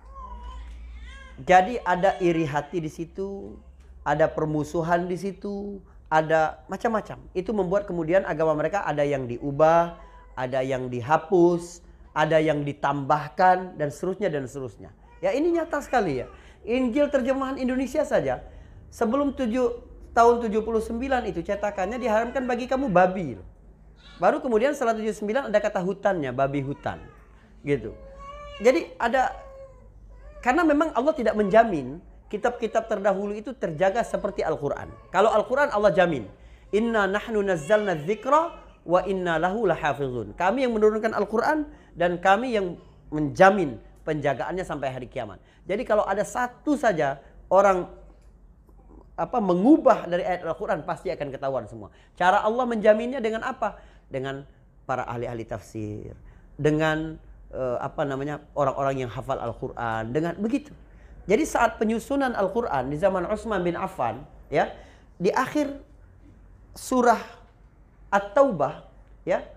Jadi 1.42 1.78
ada 1.86 2.18
iri 2.18 2.46
hati 2.46 2.82
di 2.82 2.90
situ, 2.90 3.56
ada 4.02 4.26
permusuhan 4.26 5.06
di 5.06 5.18
situ, 5.18 5.78
ada 6.10 6.66
macam-macam. 6.68 7.22
Itu 7.38 7.54
membuat 7.54 7.86
kemudian 7.86 8.26
agama 8.26 8.58
mereka 8.58 8.84
ada 8.84 9.06
yang 9.06 9.30
diubah, 9.30 9.96
ada 10.34 10.66
yang 10.66 10.90
dihapus, 10.90 11.86
ada 12.12 12.42
yang 12.42 12.66
ditambahkan 12.66 13.80
dan 13.80 13.88
seterusnya 13.94 14.28
dan 14.28 14.50
seterusnya. 14.50 14.90
Ya 15.22 15.32
ini 15.32 15.56
nyata 15.56 15.80
sekali 15.80 16.26
ya. 16.26 16.28
Injil 16.66 17.10
terjemahan 17.10 17.58
Indonesia 17.58 18.06
saja 18.06 18.42
sebelum 18.94 19.34
7 19.34 20.14
tahun 20.14 20.36
79 20.46 21.32
itu 21.32 21.40
cetakannya 21.42 21.98
diharamkan 21.98 22.44
bagi 22.46 22.68
kamu 22.68 22.92
babi. 22.92 23.40
Baru 24.22 24.38
kemudian 24.38 24.78
setelah 24.78 24.94
79 24.94 25.50
ada 25.50 25.60
kata 25.60 25.82
hutannya, 25.82 26.30
babi 26.30 26.62
hutan. 26.62 27.02
Gitu. 27.66 27.94
Jadi 28.62 28.94
ada 29.02 29.34
karena 30.46 30.62
memang 30.66 30.94
Allah 30.94 31.14
tidak 31.18 31.34
menjamin 31.34 32.02
kitab-kitab 32.30 32.90
terdahulu 32.90 33.34
itu 33.36 33.54
terjaga 33.58 34.02
seperti 34.06 34.42
Al-Qur'an. 34.46 34.90
Kalau 35.10 35.34
Al-Qur'an 35.34 35.74
Allah 35.74 35.92
jamin, 35.94 36.26
"Inna 36.74 37.06
nahnu 37.06 37.44
nazzalna 37.44 37.98
dzikra 37.98 38.56
wa 38.86 39.02
inna 39.04 39.38
lahu 39.42 39.66
lahafizun." 39.66 40.34
Kami 40.38 40.64
yang 40.64 40.74
menurunkan 40.74 41.12
Al-Qur'an 41.12 41.68
dan 41.94 42.18
kami 42.22 42.56
yang 42.56 42.80
menjamin 43.12 43.78
penjagaannya 44.08 44.64
sampai 44.66 44.90
hari 44.90 45.06
kiamat. 45.12 45.38
Jadi 45.68 45.84
kalau 45.86 46.08
ada 46.08 46.26
satu 46.26 46.74
saja 46.80 47.22
orang 47.52 47.86
apa 49.20 49.38
mengubah 49.38 50.10
dari 50.10 50.26
ayat 50.26 50.48
Al-Qur'an 50.48 50.82
pasti 50.88 51.12
akan 51.14 51.28
ketahuan 51.30 51.68
semua. 51.68 51.92
Cara 52.18 52.42
Allah 52.42 52.66
menjaminnya 52.66 53.22
dengan 53.22 53.46
apa? 53.46 53.78
Dengan 54.12 54.44
para 54.84 55.08
ahli-ahli 55.08 55.48
tafsir, 55.48 56.12
dengan 56.60 57.16
uh, 57.56 57.80
apa 57.80 58.04
namanya 58.04 58.44
orang-orang 58.60 59.08
yang 59.08 59.12
hafal 59.12 59.40
Al-Qur'an, 59.40 60.12
dengan 60.12 60.36
begitu. 60.36 60.76
Jadi 61.32 61.48
saat 61.48 61.80
penyusunan 61.80 62.36
Al-Qur'an 62.36 62.92
di 62.92 63.00
zaman 63.00 63.24
Utsman 63.24 63.64
bin 63.64 63.80
Affan, 63.80 64.28
ya, 64.52 64.68
di 65.16 65.32
akhir 65.32 65.80
surah 66.76 67.24
At-Taubah, 68.12 68.84
ya, 69.24 69.48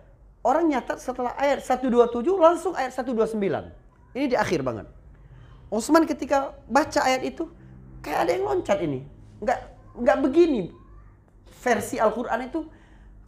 Orang 0.44 0.68
nyatat 0.68 1.00
setelah 1.00 1.32
ayat 1.40 1.64
127 1.64 2.20
langsung 2.36 2.76
ayat 2.76 2.92
129. 2.92 3.40
Ini 4.12 4.26
di 4.28 4.36
akhir 4.36 4.60
banget. 4.60 4.84
Utsman 5.72 6.04
ketika 6.04 6.52
baca 6.68 7.00
ayat 7.00 7.24
itu 7.24 7.48
kayak 8.04 8.28
ada 8.28 8.30
yang 8.36 8.44
loncat 8.52 8.76
ini. 8.84 9.08
Enggak 9.40 9.72
enggak 9.96 10.16
begini. 10.20 10.62
Versi 11.64 11.96
Al-Qur'an 11.96 12.44
itu 12.44 12.68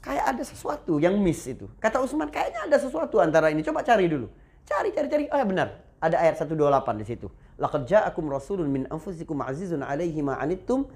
kayak 0.07 0.25
ada 0.39 0.43
sesuatu 0.47 1.03
yang 1.03 1.19
miss 1.19 1.43
itu. 1.51 1.67
Kata 1.83 1.99
Utsman 1.99 2.31
kayaknya 2.31 2.71
ada 2.71 2.79
sesuatu 2.79 3.19
antara 3.19 3.51
ini. 3.51 3.67
Coba 3.67 3.83
cari 3.83 4.07
dulu. 4.07 4.31
Cari 4.63 4.95
cari 4.95 5.09
cari. 5.11 5.25
Oh 5.35 5.39
ya 5.43 5.43
benar. 5.43 5.83
Ada 5.99 6.23
ayat 6.23 6.47
128 6.47 7.03
di 7.03 7.07
situ. 7.11 7.27
Laqad 7.59 7.91
ja'akum 7.91 8.31
rasulun 8.31 8.71
min 8.71 8.87
anfusikum 8.87 9.43
azizun 9.43 9.83
'alaihi 9.83 10.23
ma 10.23 10.39
'anittum 10.39 10.87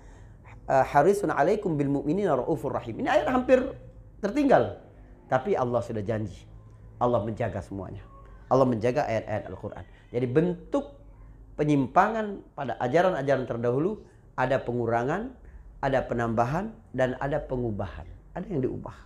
eh, 0.71 0.85
harisun 0.95 1.35
'alaikum 1.35 1.75
bil 1.75 1.91
mu'minina 1.91 2.39
raufur 2.39 2.71
rahim. 2.71 3.03
Ini 3.03 3.09
ayat 3.11 3.27
hampir 3.35 3.59
tertinggal. 4.23 4.79
Tapi 5.27 5.59
Allah 5.59 5.83
sudah 5.83 6.05
janji. 6.07 6.47
Allah 7.03 7.19
menjaga 7.27 7.59
semuanya. 7.65 8.07
Allah 8.47 8.67
menjaga 8.69 9.09
ayat-ayat 9.09 9.45
Al-Quran. 9.51 9.85
Jadi 10.11 10.27
bentuk 10.27 10.85
penyimpangan 11.59 12.45
pada 12.55 12.77
ajaran-ajaran 12.79 13.47
terdahulu 13.47 14.05
ada 14.37 14.61
pengurangan, 14.61 15.33
ada 15.81 15.99
penambahan, 16.05 16.75
dan 16.93 17.17
ada 17.23 17.41
pengubahan. 17.41 18.20
Ada 18.35 18.47
yang 18.47 18.63
diubah. 18.63 18.97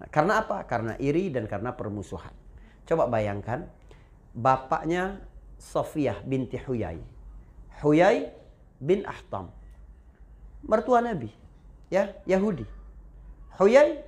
Nah, 0.00 0.08
karena 0.10 0.40
apa? 0.40 0.64
Karena 0.64 0.94
iri 0.96 1.28
dan 1.28 1.44
karena 1.44 1.72
permusuhan. 1.76 2.32
Coba 2.84 3.08
bayangkan, 3.08 3.68
bapaknya 4.32 5.20
Sofiyah 5.56 6.20
binti 6.24 6.60
Huyai. 6.60 7.00
Huyai 7.80 8.28
bin 8.80 9.04
Ahtam. 9.08 9.48
Mertua 10.64 11.00
Nabi. 11.04 11.32
Ya, 11.88 12.16
Yahudi. 12.28 12.64
Huyai 13.60 14.02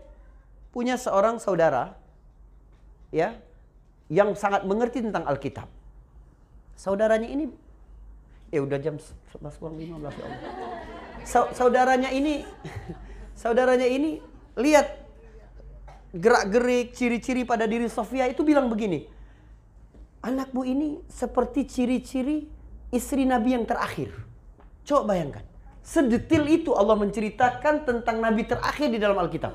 punya 0.75 0.99
seorang 1.01 1.41
saudara 1.41 1.97
ya 3.15 3.39
yang 4.13 4.35
sangat 4.37 4.67
mengerti 4.67 5.01
tentang 5.01 5.25
Alkitab. 5.25 5.71
Saudaranya 6.77 7.31
ini 7.31 7.49
ya 8.53 8.61
udah 8.61 8.79
jam 8.79 9.01
11 9.01 9.57
kurang 9.57 9.77
15 9.81 9.89
ya 9.89 9.95
Allah. 9.97 10.43
Saudaranya 11.57 12.11
ini 12.13 12.45
saudaranya 13.41 13.89
ini 13.89 14.21
lihat 14.57 14.89
gerak-gerik 16.17 16.97
ciri-ciri 16.97 17.45
pada 17.45 17.69
diri 17.69 17.87
Sofia 17.93 18.25
itu 18.25 18.41
bilang 18.41 18.73
begini. 18.73 19.05
Anakmu 20.25 20.65
ini 20.65 20.89
seperti 21.07 21.69
ciri-ciri 21.69 22.49
istri 22.91 23.29
Nabi 23.29 23.55
yang 23.55 23.69
terakhir. 23.69 24.11
Coba 24.83 25.15
bayangkan. 25.15 25.45
Sedetil 25.87 26.51
itu 26.51 26.75
Allah 26.75 26.99
menceritakan 26.99 27.87
tentang 27.87 28.19
Nabi 28.19 28.43
terakhir 28.43 28.91
di 28.91 28.99
dalam 28.99 29.15
Alkitab. 29.23 29.55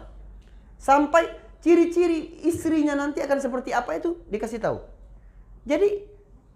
Sampai 0.80 1.28
ciri-ciri 1.60 2.48
istrinya 2.48 2.96
nanti 2.96 3.20
akan 3.20 3.42
seperti 3.42 3.76
apa 3.76 4.00
itu 4.00 4.16
dikasih 4.32 4.64
tahu. 4.64 4.80
Jadi 5.68 6.08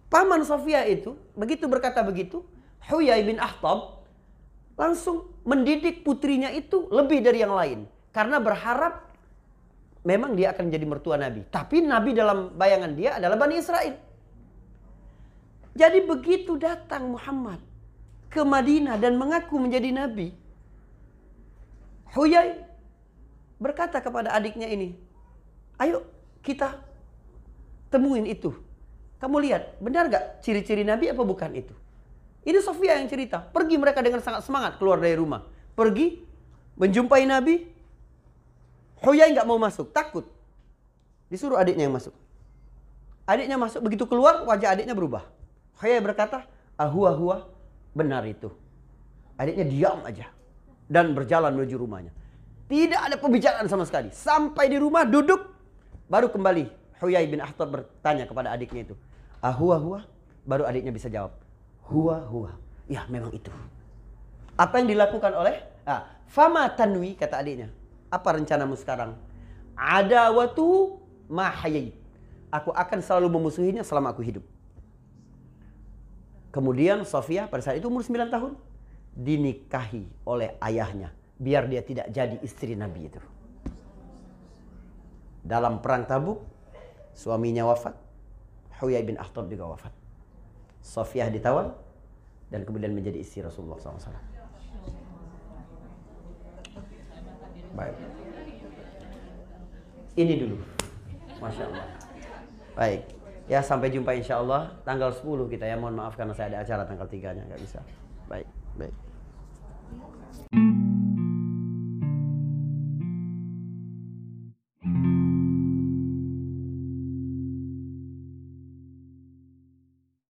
paman 0.07 0.47
Sofia 0.47 0.87
itu 0.87 1.19
begitu 1.35 1.67
berkata 1.67 1.99
begitu, 2.05 2.45
Huyai 2.87 3.25
bin 3.25 3.41
Ahtab 3.41 4.05
langsung 4.79 5.33
mendidik 5.43 6.07
putrinya 6.07 6.53
itu 6.53 6.87
lebih 6.87 7.19
dari 7.19 7.43
yang 7.43 7.51
lain 7.51 7.94
karena 8.15 8.39
berharap 8.39 9.11
memang 10.07 10.39
dia 10.39 10.55
akan 10.55 10.71
jadi 10.71 10.87
mertua 10.87 11.19
Nabi. 11.19 11.43
Tapi 11.51 11.83
Nabi 11.83 12.15
dalam 12.15 12.55
bayangan 12.55 12.95
dia 12.95 13.19
adalah 13.19 13.35
Bani 13.35 13.59
Israel. 13.59 13.99
Jadi 15.75 15.99
begitu 16.07 16.55
datang 16.55 17.11
Muhammad 17.11 17.59
ke 18.31 18.39
Madinah 18.39 18.95
dan 18.95 19.19
mengaku 19.19 19.59
menjadi 19.59 19.91
Nabi, 19.91 20.31
Huyai 22.15 22.63
berkata 23.59 23.99
kepada 23.99 24.31
adiknya 24.31 24.71
ini, 24.71 24.95
ayo 25.75 26.07
kita 26.39 26.79
temuin 27.91 28.23
itu. 28.23 28.55
Kamu 29.19 29.35
lihat, 29.43 29.75
benar 29.83 30.07
gak 30.07 30.39
ciri-ciri 30.39 30.87
Nabi 30.87 31.11
apa 31.11 31.19
bukan 31.27 31.51
itu? 31.51 31.75
Ini 32.47 32.63
Sofia 32.63 32.95
yang 32.95 33.11
cerita. 33.11 33.43
Pergi 33.43 33.75
mereka 33.75 33.99
dengan 33.99 34.23
sangat 34.23 34.47
semangat 34.47 34.79
keluar 34.79 35.03
dari 35.03 35.19
rumah. 35.19 35.43
Pergi, 35.75 36.23
menjumpai 36.79 37.27
Nabi. 37.27 37.74
Huyai 39.05 39.37
nggak 39.37 39.45
mau 39.45 39.61
masuk, 39.61 39.93
takut. 39.93 40.25
Disuruh 41.29 41.61
adiknya 41.61 41.85
yang 41.85 41.93
masuk. 41.93 42.13
Adiknya 43.29 43.57
masuk, 43.61 43.85
begitu 43.85 44.09
keluar 44.09 44.41
wajah 44.49 44.73
adiknya 44.73 44.97
berubah. 44.97 45.21
Huyai 45.77 46.01
berkata, 46.01 46.49
ahua 46.73 47.13
ahua, 47.13 47.37
benar 47.93 48.25
itu. 48.25 48.49
Adiknya 49.37 49.65
diam 49.69 49.99
aja. 50.01 50.25
Dan 50.89 51.13
berjalan 51.13 51.53
menuju 51.53 51.77
rumahnya. 51.77 52.09
Tidak 52.65 52.97
ada 52.97 53.15
pembicaraan 53.21 53.69
sama 53.69 53.85
sekali. 53.85 54.09
Sampai 54.09 54.73
di 54.73 54.81
rumah 54.81 55.05
duduk 55.05 55.53
baru 56.09 56.29
kembali 56.33 56.65
Huyai 57.01 57.29
bin 57.29 57.41
Akhtab 57.41 57.69
bertanya 57.69 58.25
kepada 58.25 58.49
adiknya 58.49 58.89
itu. 58.89 58.95
Ahua 59.41 59.77
hua? 59.77 59.99
Baru 60.45 60.65
adiknya 60.65 60.89
bisa 60.89 61.09
jawab. 61.09 61.33
Hua 61.85 62.25
hua. 62.25 62.57
Ya 62.89 63.05
memang 63.09 63.33
itu. 63.33 63.49
Apa 64.57 64.81
yang 64.81 64.89
dilakukan 64.89 65.33
oleh? 65.33 65.61
Ah, 65.85 66.09
Fama 66.25 66.65
tanwi 66.73 67.13
kata 67.13 67.41
adiknya. 67.41 67.69
Apa 68.09 68.37
rencanamu 68.37 68.75
sekarang? 68.77 69.17
Ada 69.75 70.31
waktu 70.31 70.65
mahayai. 71.27 71.91
Aku 72.53 72.71
akan 72.71 72.99
selalu 73.03 73.27
memusuhinya 73.35 73.83
selama 73.83 74.15
aku 74.15 74.23
hidup. 74.23 74.45
Kemudian 76.55 77.03
Sofia 77.03 77.51
pada 77.51 77.59
saat 77.59 77.83
itu 77.83 77.91
umur 77.91 77.99
9 77.99 78.31
tahun 78.31 78.55
dinikahi 79.11 80.07
oleh 80.23 80.55
ayahnya 80.63 81.11
biar 81.35 81.67
dia 81.67 81.83
tidak 81.83 82.07
jadi 82.11 82.39
istri 82.39 82.79
Nabi 82.79 83.11
itu. 83.11 83.19
Dalam 85.45 85.83
perang 85.83 86.07
Tabuk, 86.07 86.41
suaminya 87.13 87.67
wafat, 87.69 87.93
Huyai 88.81 89.03
bin 89.05 89.19
Akhtab 89.19 89.51
juga 89.51 89.67
wafat. 89.69 89.93
Sofiyah 90.81 91.29
ditawan 91.29 91.75
dan 92.49 92.65
kemudian 92.65 92.95
menjadi 92.95 93.19
istri 93.21 93.43
Rasulullah 93.45 93.77
SAW. 93.77 94.34
Baik. 97.75 97.95
Ini 100.15 100.33
dulu. 100.39 100.57
Masya 101.43 101.63
Allah. 101.67 101.87
Baik. 102.75 103.01
Ya 103.45 103.61
sampai 103.61 103.93
jumpa 103.93 104.15
insya 104.17 104.41
Allah 104.41 104.73
tanggal 104.81 105.13
10 105.13 105.51
kita 105.51 105.67
ya. 105.67 105.77
Mohon 105.77 106.01
maaf 106.01 106.17
karena 106.17 106.33
saya 106.33 106.55
ada 106.55 106.59
acara 106.65 106.83
tanggal 106.87 107.05
3 107.05 107.35
nya 107.35 107.43
nggak 107.45 107.61
bisa. 107.61 107.79
Baik, 108.25 108.47
baik. 108.79 108.95